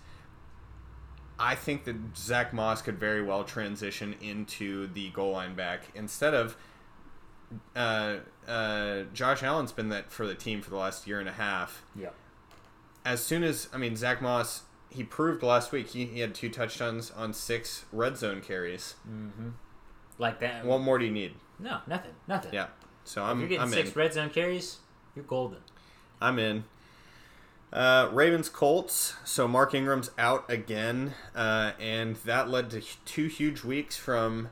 [1.39, 6.35] I think that Zach Moss could very well transition into the goal line back instead
[6.35, 6.57] of
[7.75, 8.17] uh,
[8.49, 11.83] uh, Josh Allen's been that for the team for the last year and a half
[11.95, 12.15] Yep.
[13.05, 16.49] as soon as I mean Zach Moss, he proved last week he, he had two
[16.49, 18.95] touchdowns on six red zone carries.
[19.09, 19.51] Mm-hmm.
[20.19, 20.65] Like that.
[20.65, 21.35] What more do you need?
[21.59, 22.13] no, nothing.
[22.29, 22.53] Nothing.
[22.55, 22.67] Yeah.
[23.05, 23.95] So I'm you're getting I'm six in.
[23.99, 24.79] red zone carries,
[25.15, 25.59] you're golden.
[26.21, 26.65] I'm in.
[27.73, 29.15] Uh, Ravens Colts.
[29.25, 34.49] So Mark Ingram's out again, uh, and that led to two huge weeks from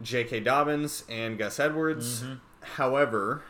[0.00, 0.40] J.K.
[0.40, 2.22] Dobbins and Gus Edwards.
[2.22, 2.40] Mhm.
[2.76, 3.42] However,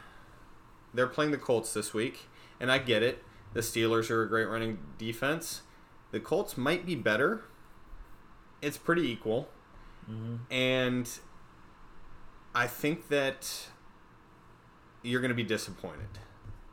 [0.92, 2.28] they're playing the Colts this week,
[2.60, 3.22] and I get it.
[3.54, 5.62] The Steelers are a great running defense.
[6.10, 7.44] The Colts might be better.
[8.60, 9.48] It's pretty equal.
[10.10, 10.52] Mm-hmm.
[10.52, 11.10] And
[12.58, 13.66] I think that
[15.02, 16.08] you're going to be disappointed.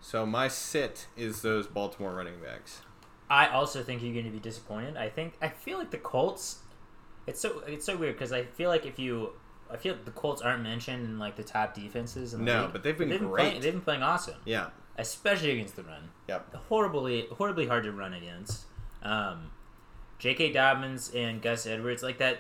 [0.02, 2.82] So my sit is those Baltimore running backs.
[3.30, 4.98] I also think you're going to be disappointed.
[4.98, 6.60] I think I feel like the Colts.
[7.28, 9.34] It's so it's so weird because I feel like if you,
[9.72, 12.34] I feel like the Colts aren't mentioned in like the top defenses.
[12.34, 12.74] In the No, league.
[12.74, 13.62] but they've been Playing, great.
[13.62, 14.70] they've been playing awesome, Yeah.
[14.98, 16.10] especially against the run.
[16.28, 16.56] Yep.
[16.70, 18.66] Horribly, horribly hard to run against.
[19.04, 19.52] Um,
[20.20, 20.52] J.K.
[20.52, 22.40] Dobbins and Gus Edwards like that.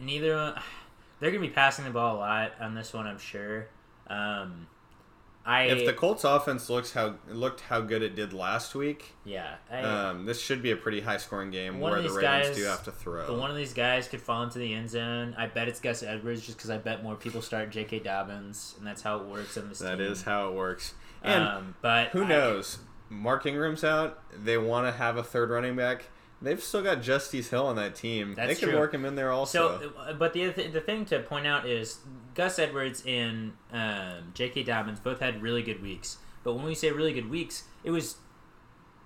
[0.00, 0.60] Neither
[1.24, 3.06] they're going to be passing the ball a lot on this one.
[3.06, 3.66] I'm sure.
[4.08, 4.66] Um,
[5.46, 9.54] I If the Colts offense looks how looked how good it did last week, yeah.
[9.70, 12.64] I, um, this should be a pretty high scoring game where the Ravens guys- do
[12.64, 13.26] have to throw.
[13.26, 15.34] But one of these guys could fall into the end zone.
[15.38, 18.00] I bet it's Gus Edwards just because I bet more people start J.K.
[18.00, 20.06] Dobbins, and that's how it works on this that team.
[20.06, 20.92] is how it works.
[21.22, 22.78] And um, but who I- knows?
[23.10, 24.20] Mark Ingram's out.
[24.44, 26.06] They want to have a third running back.
[26.44, 28.34] They've still got Justice Hill on that team.
[28.34, 28.78] That's they can true.
[28.78, 29.80] work him in there also.
[29.80, 31.98] so, uh, but the th- the thing to point out is
[32.34, 34.62] Gus Edwards and um, J.K.
[34.64, 36.18] Dobbins both had really good weeks.
[36.44, 38.16] But when we say really good weeks, it was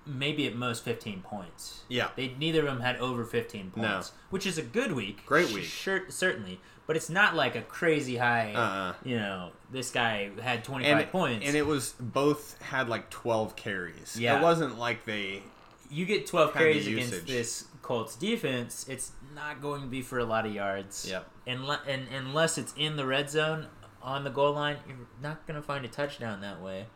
[0.04, 1.82] maybe at most 15 points.
[1.88, 2.08] yeah.
[2.16, 3.82] They neither of them had over 15 No.
[3.82, 5.24] points, which is a good week.
[5.26, 5.64] Great week.
[5.64, 8.54] Sure, certainly, but it's not like a crazy high.
[8.54, 8.94] Uh-uh.
[9.04, 11.46] You know, this guy had 25 and, points.
[11.46, 14.16] and it was both had like 12 carries.
[14.18, 14.38] Yeah.
[14.38, 15.42] It wasn't like they
[15.90, 20.18] you get 12 Had carries against this Colts defense, it's not going to be for
[20.18, 21.06] a lot of yards.
[21.08, 21.26] Yep.
[21.46, 23.66] Unless, and unless it's in the red zone
[24.02, 26.86] on the goal line, you're not going to find a touchdown that way.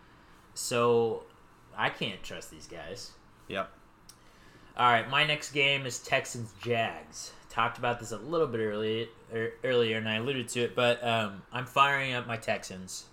[0.55, 1.25] So
[1.77, 3.13] I can't trust these guys.
[3.49, 3.71] Yep.
[4.77, 7.33] All right, my next game is Texans Jags.
[7.51, 11.07] Talked about this a little bit early, er, earlier, and I alluded to it, but
[11.07, 13.05] um, I'm firing up my Texans.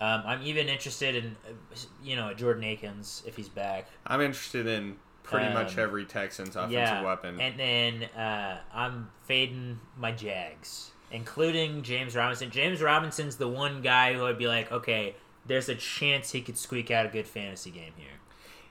[0.00, 3.86] Um, I'm even interested in, uh, you know, Jordan Akins if he's back.
[4.06, 7.38] I'm interested in pretty much Um, every Texans offensive yeah, weapon.
[7.38, 12.50] And then uh, I'm fading my Jags, including James Robinson.
[12.50, 16.56] James Robinson's the one guy who I'd be like, okay, there's a chance he could
[16.56, 18.08] squeak out a good fantasy game here.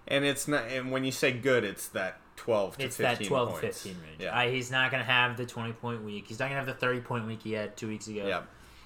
[0.08, 0.64] And it's not.
[0.70, 3.62] And when you say good, it's that 12 to It's 15 that 12 points.
[3.62, 4.16] 15 range.
[4.20, 4.36] Yeah.
[4.36, 6.26] I, he's not going to have the 20 point week.
[6.28, 8.26] He's not going to have the 30 point week he had two weeks ago.
[8.26, 8.42] yeah.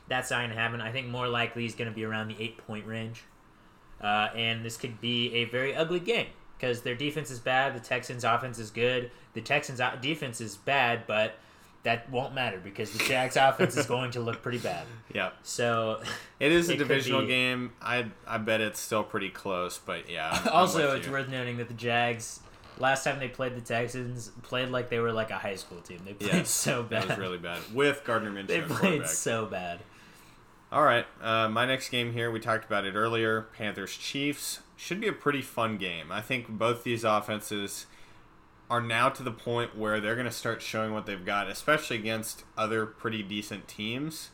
[0.08, 0.82] That's not going to happen.
[0.82, 3.24] I think more likely he's going to be around the 8 point range.
[4.01, 6.28] Uh, and this could be a very ugly game
[6.58, 7.74] because their defense is bad.
[7.76, 9.12] The Texans' offense is good.
[9.34, 11.36] The Texans' defense is bad, but
[11.84, 14.86] that won't matter because the Jags' offense is going to look pretty bad.
[15.14, 15.30] Yeah.
[15.43, 16.01] So,
[16.39, 17.72] It is a It divisional be- game.
[17.82, 20.30] I I bet it's still pretty close, but yeah.
[20.32, 21.14] I'm- I'm also, it's you.
[21.14, 22.41] worth noting that the Jags,
[22.80, 26.01] last time they played the Texans, played like they were like a high school team.
[26.06, 27.04] They played Yes, so bad.
[27.04, 28.47] That was really bad with Gardner Minshew.
[28.47, 29.80] they played so bad.
[30.74, 33.43] All right, uh, my next game here, we talked about it earlier.
[33.55, 36.11] Panthers Chiefs should be a pretty fun game.
[36.11, 37.86] I think both these offenses
[38.71, 41.97] are now to the point where they're going to start showing what they've got, especially
[41.97, 44.32] against other pretty decent teams.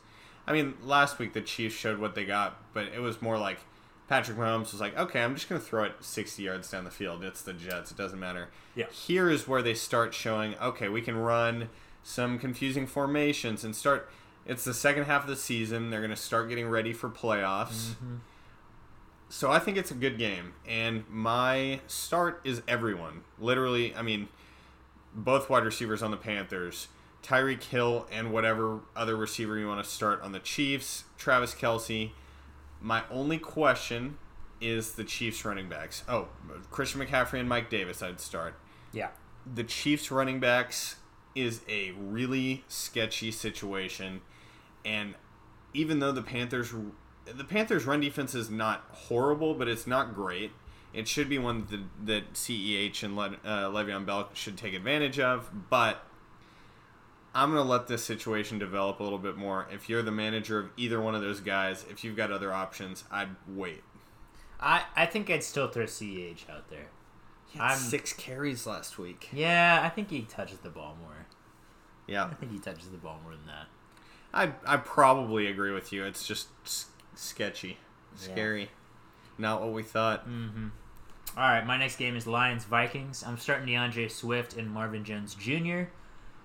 [0.47, 3.59] I mean, last week the Chiefs showed what they got, but it was more like
[4.07, 6.89] Patrick Mahomes was like, okay, I'm just going to throw it 60 yards down the
[6.89, 7.21] field.
[7.21, 7.91] It's the Jets.
[7.91, 8.47] It doesn't matter.
[8.75, 8.85] Yeah.
[8.91, 11.67] Here is where they start showing, okay, we can run
[12.01, 14.09] some confusing formations and start.
[14.45, 15.89] It's the second half of the season.
[15.89, 17.91] They're going to start getting ready for playoffs.
[17.91, 18.15] Mm-hmm.
[19.29, 23.21] So I think it's a good game, and my start is everyone.
[23.37, 24.27] Literally, I mean,
[25.13, 26.87] both wide receivers on the Panthers,
[27.21, 32.09] Tyreek Hill, and whatever other receiver you want to start on the Chiefs, Travis Kelce.
[32.81, 34.17] My only question
[34.59, 36.03] is the Chiefs running backs.
[36.07, 36.29] Oh,
[36.71, 38.55] Christian McCaffrey and Mike Davis, I'd start.
[38.91, 39.09] Yeah.
[39.45, 40.95] The Chiefs running backs
[41.39, 44.21] is a really sketchy situation,
[44.85, 45.15] and
[45.73, 46.73] even though the Panthers
[47.25, 50.51] the Panthers run defense is not horrible, but it's not great.
[50.93, 55.19] It should be one that, that CEH and Le, uh, Le'Veon Bell should take advantage
[55.19, 56.03] of, but
[57.35, 59.67] I'm going to let this situation develop a little bit more.
[59.71, 63.03] If you're the manager of either one of those guys, if you've got other options,
[63.11, 63.83] I'd wait.
[64.59, 66.87] I, I think I'd still throw CEH out there.
[67.47, 69.29] He had six carries last week.
[69.31, 71.25] Yeah, I think he touches the ball more.
[72.10, 72.26] Yeah.
[72.26, 73.68] I think he touches the ball more than that.
[74.34, 76.03] I I probably agree with you.
[76.03, 77.78] It's just s- sketchy,
[78.16, 78.68] scary, yeah.
[79.38, 80.28] not what we thought.
[80.28, 80.68] Mm-hmm.
[81.38, 83.24] All right, my next game is Lions Vikings.
[83.26, 85.84] I'm starting D'Andre Swift and Marvin Jones Jr.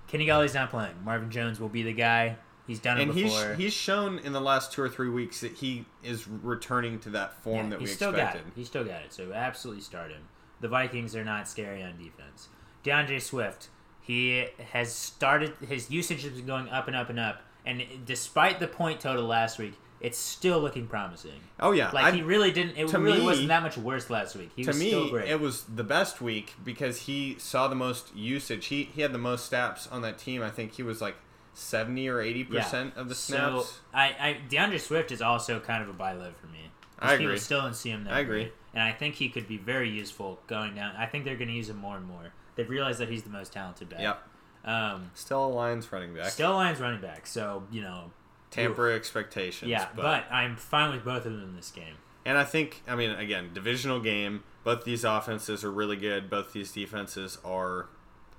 [0.07, 0.95] Kenny Golladay's not playing.
[1.05, 2.37] Marvin Jones will be the guy.
[2.67, 3.49] He's done it and before.
[3.51, 7.11] he's he's shown in the last two or three weeks that he is returning to
[7.11, 8.39] that form yeah, that we still expected.
[8.39, 8.53] Got it.
[8.57, 9.12] He still got it.
[9.12, 10.23] So absolutely start him.
[10.61, 12.49] The Vikings are not scary on defense.
[12.83, 13.69] D'Andre Swift,
[14.05, 18.61] he has started his usage has been going up and up and up, and despite
[18.61, 21.40] the point total last week, it's still looking promising.
[21.59, 22.76] Oh yeah, like I, he really didn't.
[22.76, 24.50] It really me, wasn't that much worse last week.
[24.55, 25.30] He to was me, still great.
[25.30, 28.66] it was the best week because he saw the most usage.
[28.66, 30.42] He he had the most snaps on that team.
[30.42, 31.16] I think he was like
[31.55, 32.62] seventy or eighty yeah.
[32.62, 33.66] percent of the snaps.
[33.66, 36.70] So I, I D'Andre Swift is also kind of a buy low for me.
[36.98, 37.24] I agree.
[37.24, 38.05] People still don't see him.
[38.05, 40.94] That I agree, and I think he could be very useful going down.
[40.94, 42.34] I think they're going to use him more and more.
[42.57, 44.00] They've realized that he's the most talented back.
[44.00, 44.28] Yep.
[44.64, 46.30] Um, still a Lions running back.
[46.30, 47.26] Still a Lions running back.
[47.26, 48.12] So you know,
[48.50, 49.70] tamper expectations.
[49.70, 51.96] Yeah, but, but I'm fine with both of them in this game.
[52.26, 54.44] And I think, I mean, again, divisional game.
[54.62, 56.30] Both these offenses are really good.
[56.30, 57.90] Both these defenses are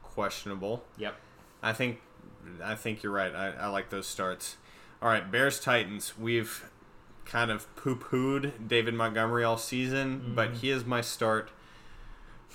[0.02, 0.84] questionable.
[0.98, 1.16] Yep.
[1.62, 2.02] I think,
[2.64, 3.36] I think you're right.
[3.36, 4.58] I, I like those starts.
[5.04, 6.18] All right, Bears Titans.
[6.18, 6.68] We've
[7.26, 10.36] kind of poo-pooed David Montgomery all season, mm-hmm.
[10.36, 11.52] but he is my start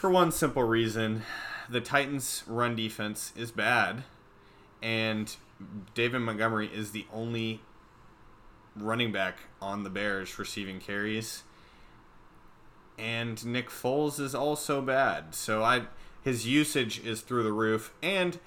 [0.01, 1.24] for one simple reason:
[1.68, 4.03] the Titans' run defense is bad,
[4.82, 5.36] and
[5.92, 7.61] David Montgomery is the only
[8.74, 11.42] running back on the Bears receiving carries.
[12.98, 15.34] And Nick Foles is also bad.
[15.34, 15.82] So I
[16.22, 18.38] his usage is through the roof and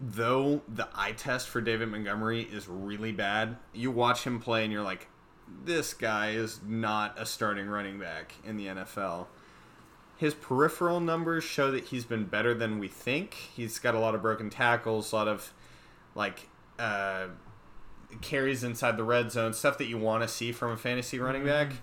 [0.00, 4.72] though the eye test for David Montgomery is really bad, you watch him play and
[4.72, 5.08] you're like
[5.64, 9.26] this guy is not a starting running back in the NFL.
[10.18, 13.34] His peripheral numbers show that he's been better than we think.
[13.34, 15.52] He's got a lot of broken tackles, a lot of
[16.16, 16.48] like
[16.78, 17.28] uh,
[18.20, 21.44] carries inside the red zone, stuff that you want to see from a fantasy running
[21.44, 21.74] back.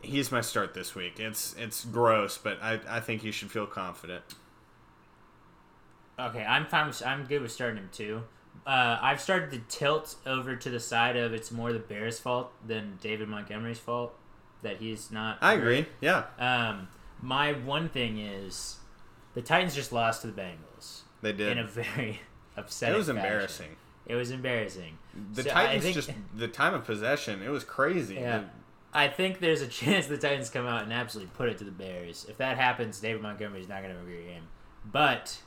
[0.00, 1.18] He's my start this week.
[1.18, 4.22] It's it's gross, but I, I think you should feel confident.
[6.18, 6.86] Okay, I'm fine.
[6.86, 8.22] With, I'm good with starting him too.
[8.64, 12.52] Uh, I've started to tilt over to the side of it's more the Bears' fault
[12.64, 14.14] than David Montgomery's fault
[14.62, 15.38] that he's not.
[15.40, 15.86] I agree.
[16.00, 16.24] Yeah.
[16.38, 16.88] Um,
[17.22, 18.78] my one thing is
[19.34, 21.00] the Titans just lost to the Bengals.
[21.22, 22.20] They did in a very
[22.56, 22.94] upsetting.
[22.94, 23.16] It was fashion.
[23.18, 23.76] embarrassing.
[24.06, 24.98] It was embarrassing.
[25.34, 27.42] The So, Titans think- just the time of possession.
[27.42, 28.14] It was crazy.
[28.16, 28.44] Yeah.
[28.92, 31.70] I think there's a chance the Titans come out and absolutely put it to the
[31.70, 32.26] Bears.
[32.28, 34.44] If that happens, David Montgomery's not going to have a great game.
[34.84, 35.40] But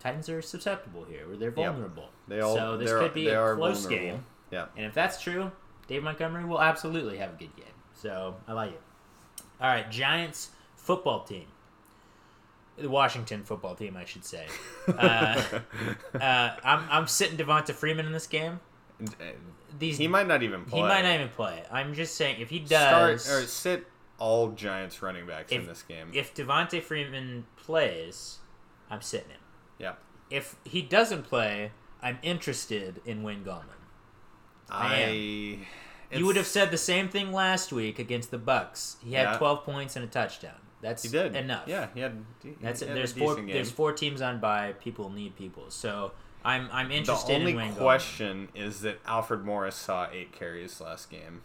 [0.00, 1.54] Titans are susceptible here, they're Yep.
[1.56, 2.10] vulnerable.
[2.26, 4.06] They all so this could be a close vulnerable.
[4.16, 4.24] game.
[4.50, 4.66] Yeah.
[4.76, 5.50] And if that's true,
[5.86, 7.64] David Montgomery will absolutely have a good game.
[7.94, 8.82] So I like it.
[9.60, 11.46] All right, Giants football team.
[12.76, 14.46] The Washington football team, I should say.
[14.88, 15.42] Uh,
[16.18, 18.60] uh, I'm, I'm sitting Devonta Freeman in this game.
[19.78, 20.80] These He might not even play.
[20.80, 21.62] he might not even play.
[21.70, 23.86] I'm just saying if he start does, or sit
[24.18, 26.10] all Giants running backs in this game.
[26.14, 28.38] if Devonta Freeman plays,
[28.90, 29.40] I'm sitting him.
[29.78, 29.92] yeah.
[30.30, 33.78] If he doesn't play, I'm interested in Wayne Gallman.
[34.70, 34.94] I.
[35.04, 35.58] I.
[36.12, 38.96] You would have said the same thing last week against the Bucks.
[39.04, 39.38] He had Yeah.
[39.38, 40.54] 12 points and a touchdown.
[40.80, 41.66] That's He did enough.
[41.66, 42.24] Yeah, he had.
[42.42, 42.94] He That's had it.
[42.94, 43.34] There's four.
[43.36, 43.48] game.
[43.48, 44.72] There's four teams on by.
[44.74, 45.64] People need people.
[45.70, 46.12] So
[46.44, 47.32] I'm I'm interested.
[47.32, 51.42] The only in question is that Alfred Morris saw eight carries last game.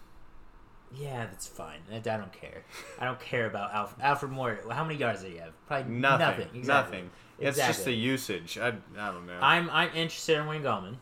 [0.95, 1.79] Yeah, that's fine.
[1.91, 2.63] I, don't care.
[2.99, 4.59] I don't care about Alfred, Alfred Moore.
[4.69, 5.53] How many yards did he have?
[5.65, 6.19] Probably Nothing.
[6.19, 6.47] nothing.
[6.55, 6.97] Exactly.
[6.97, 7.09] Nothing.
[7.39, 8.59] It's just the usage.
[8.59, 9.39] I, I don't know.
[9.41, 10.97] I'm I'm interested in Wayne Gallman.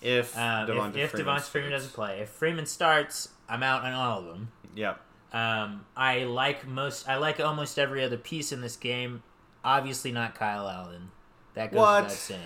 [0.00, 3.84] If Uh, Devonta if if Freeman Devonta Freeman doesn't play, if Freeman starts, I'm out
[3.84, 4.52] on all of them.
[4.74, 5.00] Yep.
[5.32, 7.08] Um, I like most.
[7.08, 9.22] I like almost every other piece in this game.
[9.64, 11.10] Obviously, not Kyle Allen.
[11.54, 12.02] That goes What?
[12.04, 12.40] without saying.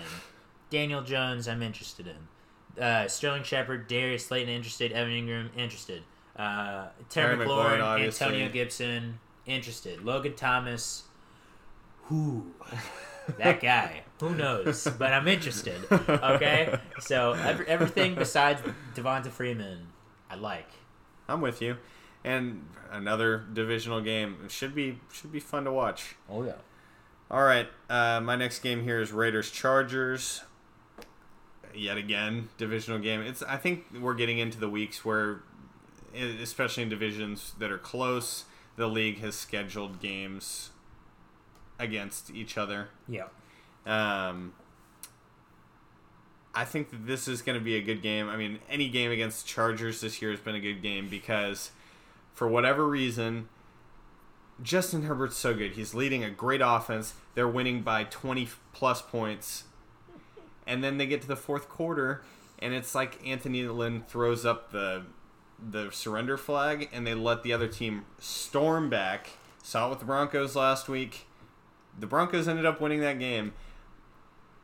[0.69, 2.81] Daniel Jones, I'm interested in.
[2.83, 4.91] Uh, Sterling Shepard, Darius Slayton, interested.
[4.91, 6.01] Evan Engram, interested.
[6.35, 8.05] Uh, Terry Terry McLaurin, McLaurin.
[8.05, 10.03] Antonio Gibson, interested.
[10.03, 11.03] Logan Thomas,
[12.05, 12.47] who?
[13.37, 14.01] that guy.
[14.23, 14.87] Who knows?
[14.97, 15.83] But I'm interested.
[15.91, 18.61] Okay, so every, everything besides
[18.95, 19.87] Devonta Freeman,
[20.29, 20.69] I like.
[21.27, 21.75] I'm with you.
[22.23, 26.15] And another divisional game It should be should be fun to watch.
[26.29, 26.53] Oh yeah.
[27.29, 30.43] All right, uh, my next game here is Raiders Chargers.
[31.75, 33.19] Yet again, divisional game.
[33.19, 35.41] It's I think we're getting into the weeks where,
[36.15, 38.45] especially in divisions that are close,
[38.77, 40.69] the league has scheduled games
[41.77, 42.87] against each other.
[43.09, 43.25] Yeah.
[43.85, 44.53] Um,
[46.55, 48.29] I think that this is going to be a good game.
[48.29, 51.71] I mean, any game against Chargers this year has been a good game because,
[52.33, 53.49] for whatever reason,
[54.61, 55.71] Justin Herbert's so good.
[55.71, 57.15] He's leading a great offense.
[57.33, 59.63] They're winning by 20 plus points.
[60.67, 62.23] And then they get to the fourth quarter,
[62.59, 65.03] and it's like Anthony Lynn throws up the
[65.71, 69.31] the surrender flag, and they let the other team storm back.
[69.61, 71.25] Saw it with the Broncos last week.
[71.97, 73.53] The Broncos ended up winning that game.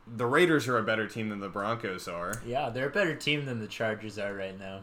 [0.06, 2.40] The Raiders are a better team than the Broncos are.
[2.44, 4.80] Yeah, they're a better team than the Chargers are right now.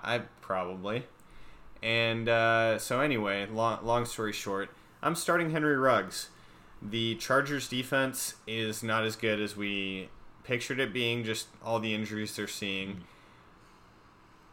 [0.00, 1.04] I probably.
[1.82, 4.70] And uh, so anyway, long, long story short,
[5.02, 6.30] I'm starting Henry Ruggs.
[6.82, 10.08] The Chargers defense is not as good as we
[10.44, 13.04] pictured it being, just all the injuries they're seeing.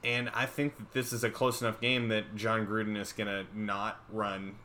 [0.04, 3.28] And I think that this is a close enough game that Jon Gruden is going
[3.28, 4.56] to not run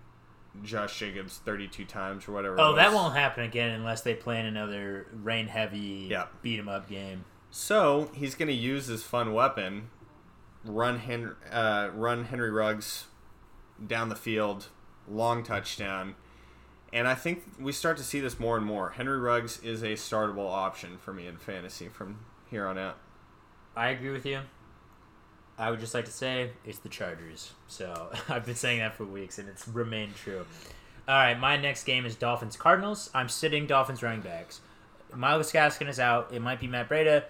[0.63, 2.61] Josh Jacobs 32 times or whatever.
[2.61, 6.27] Oh, that won't happen again unless they plan another rain heavy Yeah.
[6.43, 7.25] beat 'em up game.
[7.51, 9.91] So he's going to use his fun weapon,
[10.65, 13.07] run Henry, uh, run Henry Ruggs
[13.85, 14.69] down the field,
[15.09, 16.15] long touchdown,
[16.93, 18.91] and I think we start to see this more and more.
[18.91, 22.99] Henry Ruggs is a startable option for me in fantasy from here on out.
[23.77, 24.41] I agree with you.
[25.59, 27.53] I would just like to say it's the Chargers.
[27.67, 30.47] So I've been saying that for weeks, and it's remained true.
[31.09, 33.11] All right, my next game is Dolphins Cardinals.
[33.15, 34.61] I'm sitting Dolphins running backs.
[35.15, 36.29] Myles Gaskin is out.
[36.33, 37.25] It might be Matt Breida.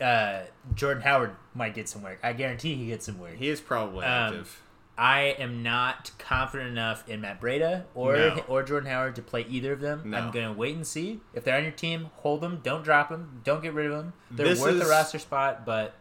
[0.00, 0.42] Uh,
[0.76, 2.20] Jordan Howard might get some work.
[2.22, 3.34] I guarantee he gets some work.
[3.36, 4.62] He is probably Um, active.
[4.96, 8.44] I am not confident enough in Matt Breida or No.
[8.46, 10.02] or Jordan Howard to play either of them.
[10.12, 10.16] No.
[10.18, 12.10] I'm gonna wait and see if they're on your team.
[12.18, 12.60] Hold them.
[12.62, 13.40] Don't drop them.
[13.42, 14.12] Don't get rid of them.
[14.30, 15.94] They're This worth is- the roster spot, but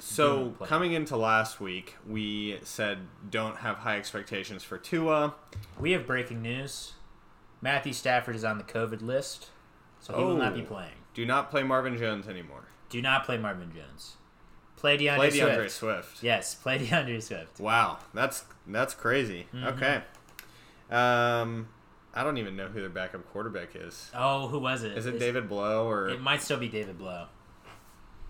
[0.00, 2.98] So coming into last week, we said
[3.30, 5.34] don't have high expectations for Tua.
[5.78, 6.92] we have breaking news.
[7.60, 9.50] Matthew Stafford is on the COVID list,
[10.00, 10.66] so he will not be Oh.
[10.66, 10.92] playing.
[11.14, 12.68] Do not play Marvin Jones anymore.
[12.88, 14.14] Do not play Marvin Jones.
[14.76, 15.46] Play D'Andre, Play Swift.
[15.48, 16.22] D'Andre Swift.
[16.22, 17.58] Yes, play D'Andre Swift.
[17.58, 19.48] Wow, that's that's crazy.
[19.52, 19.66] Mm-hmm.
[19.66, 20.02] Okay.
[20.90, 21.68] Um,
[22.14, 24.10] I don't even know who their backup quarterback is.
[24.14, 24.96] Oh, who was it?
[24.96, 27.26] Is it Is- David Blough or It might still be David Blough.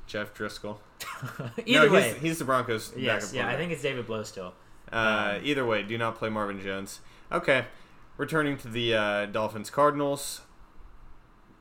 [0.09, 0.79] Jeff Driskel?
[1.67, 4.25] Either no, way, he's, he's the Broncos' yes, backup yeah, I think it's David Blough
[4.25, 4.55] still.
[4.91, 7.01] Uh, either way, do not play Marvin Jones.
[7.31, 7.67] Okay,
[8.17, 10.41] returning to the uh, Dolphins Cardinals.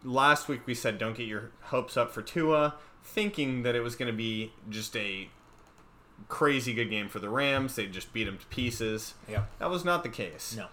[0.03, 3.95] Last week we said don't get your hopes up for Tua, thinking that it was
[3.95, 5.27] going to be just a
[6.29, 7.75] crazy good game for the Rams.
[7.75, 9.15] They just beat them to pieces.
[9.29, 9.49] Yep.
[9.59, 10.55] That was not the case.
[10.55, 10.67] No.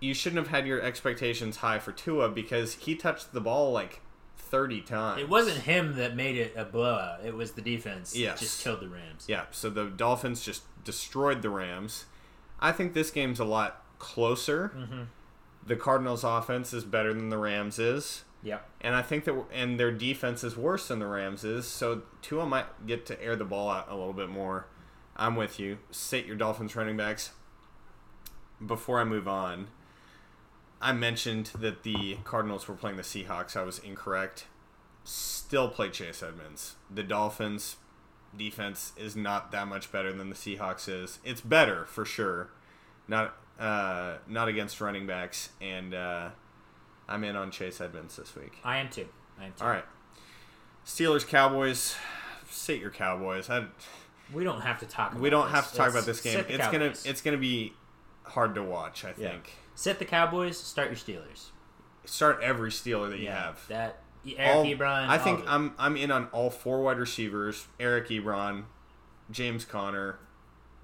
[0.00, 4.00] You shouldn't have had your expectations high for Tua because he touched the ball like
[4.52, 5.20] 30 times.
[5.22, 7.24] It wasn't him that made it a blowout.
[7.24, 8.14] It was the defense.
[8.14, 8.38] Yes.
[8.38, 9.24] Just killed the Rams.
[9.26, 12.04] Yeah, so the Dolphins just destroyed the Rams.
[12.60, 14.72] I think this game's a lot closer.
[14.76, 15.02] Mm-hmm.
[15.66, 18.68] The Cardinals' offense is better than the Rams is, Yep.
[18.82, 21.66] and I think that and their defense is worse than the Rams is.
[21.66, 24.66] So Tua might get to air the ball out a little bit more.
[25.16, 25.78] I'm with you.
[25.90, 27.30] Sit your Dolphins running backs.
[28.64, 29.68] Before I move on,
[30.82, 33.56] I mentioned that the Cardinals were playing the Seahawks.
[33.56, 34.46] I was incorrect.
[35.04, 36.74] Still play Chase Edmonds.
[36.92, 37.76] The Dolphins
[38.36, 41.18] defense is not that much better than the Seahawks is.
[41.24, 42.50] It's better for sure.
[43.08, 46.30] Not uh, not against running backs, and uh,
[47.08, 48.54] I'm in on Chase Edmonds this week.
[48.64, 49.06] I am too.
[49.40, 49.64] I am too.
[49.64, 49.84] All right,
[50.86, 51.94] Steelers Cowboys.
[52.48, 53.48] Sit your Cowboys.
[53.50, 53.66] I,
[54.32, 55.12] We don't have to talk.
[55.12, 55.54] About we don't this.
[55.54, 56.44] have to talk Let's about this game.
[56.48, 57.72] It's gonna it's gonna be
[58.24, 59.04] hard to watch.
[59.04, 59.36] I Yeah.
[59.74, 60.56] Sit the Cowboys.
[60.58, 61.46] Start your Steelers.
[62.04, 63.66] Start every Steeler that you have.
[63.68, 63.98] that
[64.36, 65.08] Eric All- Ebron.
[65.08, 65.44] I think.
[65.46, 68.64] I'm I'm in on all four wide receivers: Eric Ebron,
[69.30, 70.18] James Conner.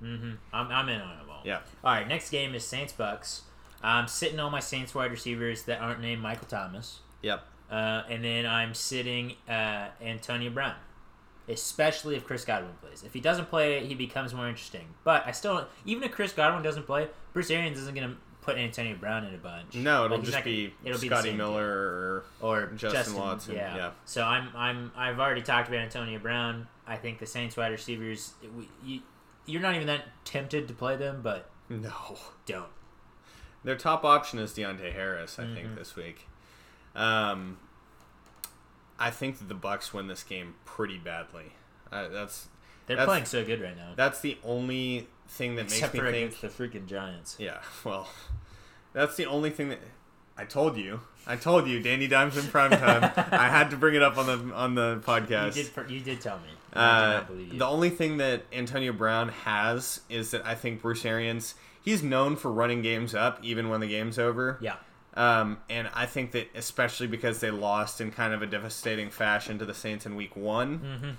[0.02, 0.32] Mm-hmm.
[0.52, 1.42] I'm, I'm in on them all.
[1.44, 1.58] Yeah.
[1.82, 2.06] All right.
[2.06, 3.42] Next game is Saints Bucks.
[3.82, 7.44] I'm sitting on my Saints wide receivers that aren't named Michael Thomas, Yep.
[7.70, 10.74] uh, and then I'm sitting uh, Antonio Brown.
[11.48, 13.02] Especially if Chris Godwin plays.
[13.02, 14.84] If he doesn't play, he becomes more interesting.
[15.02, 18.16] But I still, even if Chris Godwin doesn't play, Bruce Arians isn't going to
[18.48, 19.74] put Antonio Brown in a bunch.
[19.74, 23.14] No, it'll Like, just not gonna- be it'll Scotty same Miller or or Justin Justin,
[23.16, 23.76] Watson, Yeah.
[23.76, 23.90] yeah.
[24.04, 26.66] So I'm I'm I've already talked about Antonio Brown.
[26.86, 28.32] I think the Saints wide receivers.
[28.56, 29.02] We, you,
[29.46, 32.16] you're not even that tempted to play them, but No.
[32.46, 32.70] don't.
[33.64, 35.54] Their top option is Deonte Harris, I Mm-hmm.
[35.54, 36.26] think, this week.
[36.94, 37.58] Um,
[38.98, 41.52] I think that the Bucks win this game pretty badly.
[41.92, 42.48] Uh, that's
[42.86, 43.92] They're That's- playing so good right now.
[43.96, 46.40] that's the only thing that Except makes me think.
[46.40, 47.36] the freaking Giants.
[47.38, 48.08] Yeah, well,
[48.92, 49.80] that's the only thing that
[50.36, 51.00] I told you.
[51.26, 53.12] I told you, Danny Dimes in prime time.
[53.32, 55.56] I had to bring it up on the on the podcast.
[55.56, 55.90] You did.
[55.90, 56.44] You did tell me.
[56.72, 57.58] I did Uh, not believe you.
[57.58, 62.36] the only thing that Antonio Brown has is that I think Bruce Arians he's known
[62.36, 64.58] for running games up even when the game's over.
[64.60, 64.76] yeah.
[65.14, 69.58] Um, and I think that especially because they lost in kind of a devastating fashion
[69.58, 71.10] to the Saints in Week One, Mm-hmm.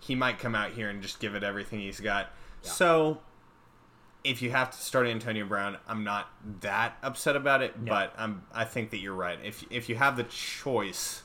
[0.00, 2.30] he might come out here and just give it everything he's got.
[2.62, 2.70] Yeah.
[2.70, 3.20] So.
[4.26, 6.28] If you have to start Antonio Brown, I'm not
[6.60, 7.90] that upset about it, No.
[7.90, 8.42] but I'm.
[8.52, 9.38] I think that you're right.
[9.44, 11.22] If if you have the choice,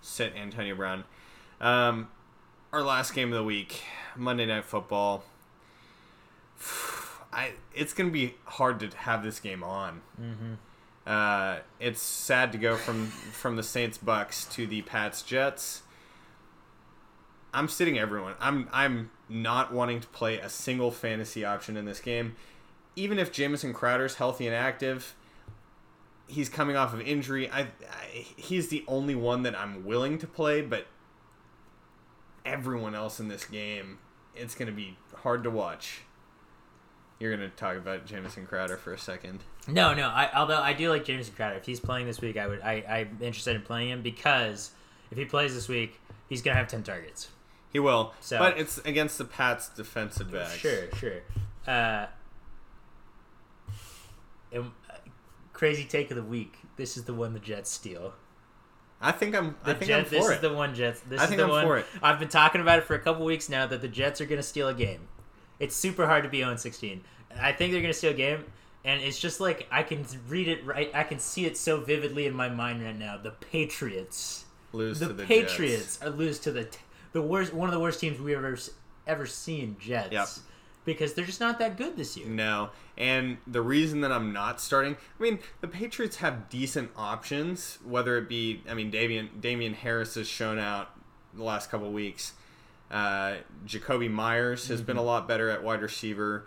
[0.00, 1.04] sit Antonio Brown.
[1.60, 2.08] Um,
[2.72, 3.82] our last game of the week,
[4.16, 5.24] Monday Night Football.
[7.32, 10.02] I it's gonna be hard to have this game on.
[10.20, 10.54] Mm-hmm.
[11.06, 15.82] Uh, it's sad to go from from the Saints Bucks to the Pats Jets.
[17.54, 18.34] I'm sitting everyone.
[18.40, 22.36] I'm I'm not wanting to play a single fantasy option in this game,
[22.96, 25.14] even if Jamison Crowder's healthy and active.
[26.26, 27.50] He's coming off of injury.
[27.50, 27.66] I, I
[28.12, 30.86] he's the only one that I'm willing to play, but
[32.44, 33.98] everyone else in this game,
[34.34, 36.00] it's going to be hard to watch.
[37.20, 39.40] You're going to talk about Jamison Crowder for a second.
[39.68, 40.08] No, no.
[40.08, 41.56] I, although I do like Jamison Crowder.
[41.56, 42.60] If he's playing this week, I would.
[42.62, 44.72] I, I'm interested in playing him because
[45.10, 47.28] if he plays this week, he's gonna have ten targets.
[47.74, 50.54] He will, So- but it's against the Pats defensive backs.
[50.56, 51.20] Sure, sure.
[51.66, 52.06] Uh,
[54.52, 54.94] and, uh,
[55.52, 56.54] crazy take of the week.
[56.76, 58.14] This is the one the Jets steal.
[59.00, 59.56] I think I'm.
[59.64, 60.42] The I think Jets, I'm this for is it.
[60.42, 61.00] the one Jets.
[61.00, 61.64] This I is think the I'm one.
[61.66, 61.86] for it.
[62.02, 64.38] I've been talking about it for a couple weeks now that the Jets are going
[64.40, 65.08] to steal a game.
[65.58, 67.02] It's super hard to be 0 16.
[67.40, 68.44] I think they're going to steal a game,
[68.84, 70.90] and it's just like I can read it right.
[70.94, 73.18] I can see it so vividly in my mind right now.
[73.18, 76.02] The Patriots, Lose the, to the Patriots Jets.
[76.02, 76.68] are lose to the
[77.14, 78.58] the worst, one of the worst teams we ever
[79.06, 79.76] ever seen.
[79.80, 80.28] Jets, Yep.
[80.84, 82.26] because they're just not that good this year.
[82.28, 87.78] No, and the reason that I'm not starting, I mean, the Patriots have decent options.
[87.84, 90.90] Whether it be, I mean, Damien Damien Harris has shown out
[91.32, 92.34] the last couple weeks.
[92.90, 93.36] Uh,
[93.66, 94.86] Jakobi Meyers has Mm-hmm.
[94.86, 96.46] been a lot better at wide receiver.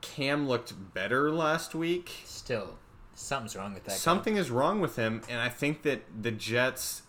[0.00, 2.10] Cam looked better last week.
[2.24, 2.78] Still,
[3.14, 3.90] something's wrong with that.
[3.90, 3.96] guy.
[3.96, 7.02] Something is wrong with him, and I think that the Jets.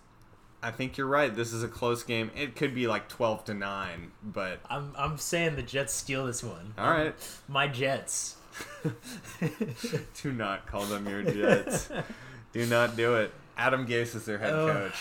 [0.68, 1.34] I think you're right.
[1.34, 2.30] This is a close game.
[2.36, 6.44] It could be like twelve to nine, but I'm I'm saying the Jets steal this
[6.44, 6.74] one.
[6.78, 7.16] all right.
[7.48, 8.36] My Jets.
[10.22, 11.90] Do not call them your Jets.
[12.54, 13.32] do not do it.
[13.58, 14.72] Adam Gase is their head Ugh.
[14.72, 15.00] coach.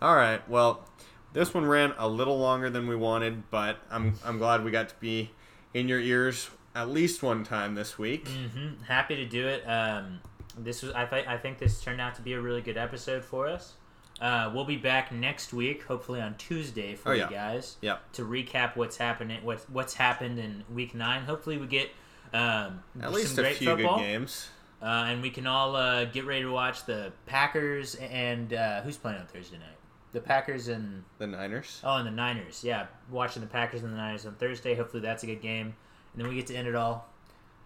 [0.00, 0.46] All right.
[0.48, 0.88] Well,
[1.32, 4.88] this one ran a little longer than we wanted, but I'm I'm glad we got
[4.90, 5.30] to be
[5.72, 8.26] in your ears at least one time this week.
[8.28, 9.62] hmm Happy to do it.
[9.68, 10.20] Um,
[10.58, 13.24] this was I, th- I think this turned out to be a really good episode
[13.24, 13.74] for us.
[14.22, 18.12] Uh, we'll be back next week, hopefully on Tuesday for Oh, you guys Yep.
[18.12, 21.24] to recap what's happening, what what's happened in Week Nine.
[21.24, 21.90] Hopefully, we get
[22.32, 24.48] um, At some least a great few football, good games.
[24.80, 28.96] uh, and we can all uh, get ready to watch the Packers and uh, who's
[28.96, 29.76] playing on Thursday night.
[30.12, 31.80] The Packers and The Niners.
[31.82, 32.62] oh, and the Niners.
[32.62, 34.74] Yeah, watching the Packers and the Niners on Thursday.
[34.76, 35.74] Hopefully, that's a good game,
[36.14, 37.08] and then we get to end it all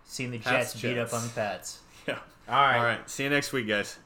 [0.04, 1.80] seeing the Pats, Jets beat up on the Pats.
[2.08, 2.18] Yeah.
[2.48, 2.76] All right.
[2.78, 3.10] All right.
[3.10, 3.98] See you next week, guys.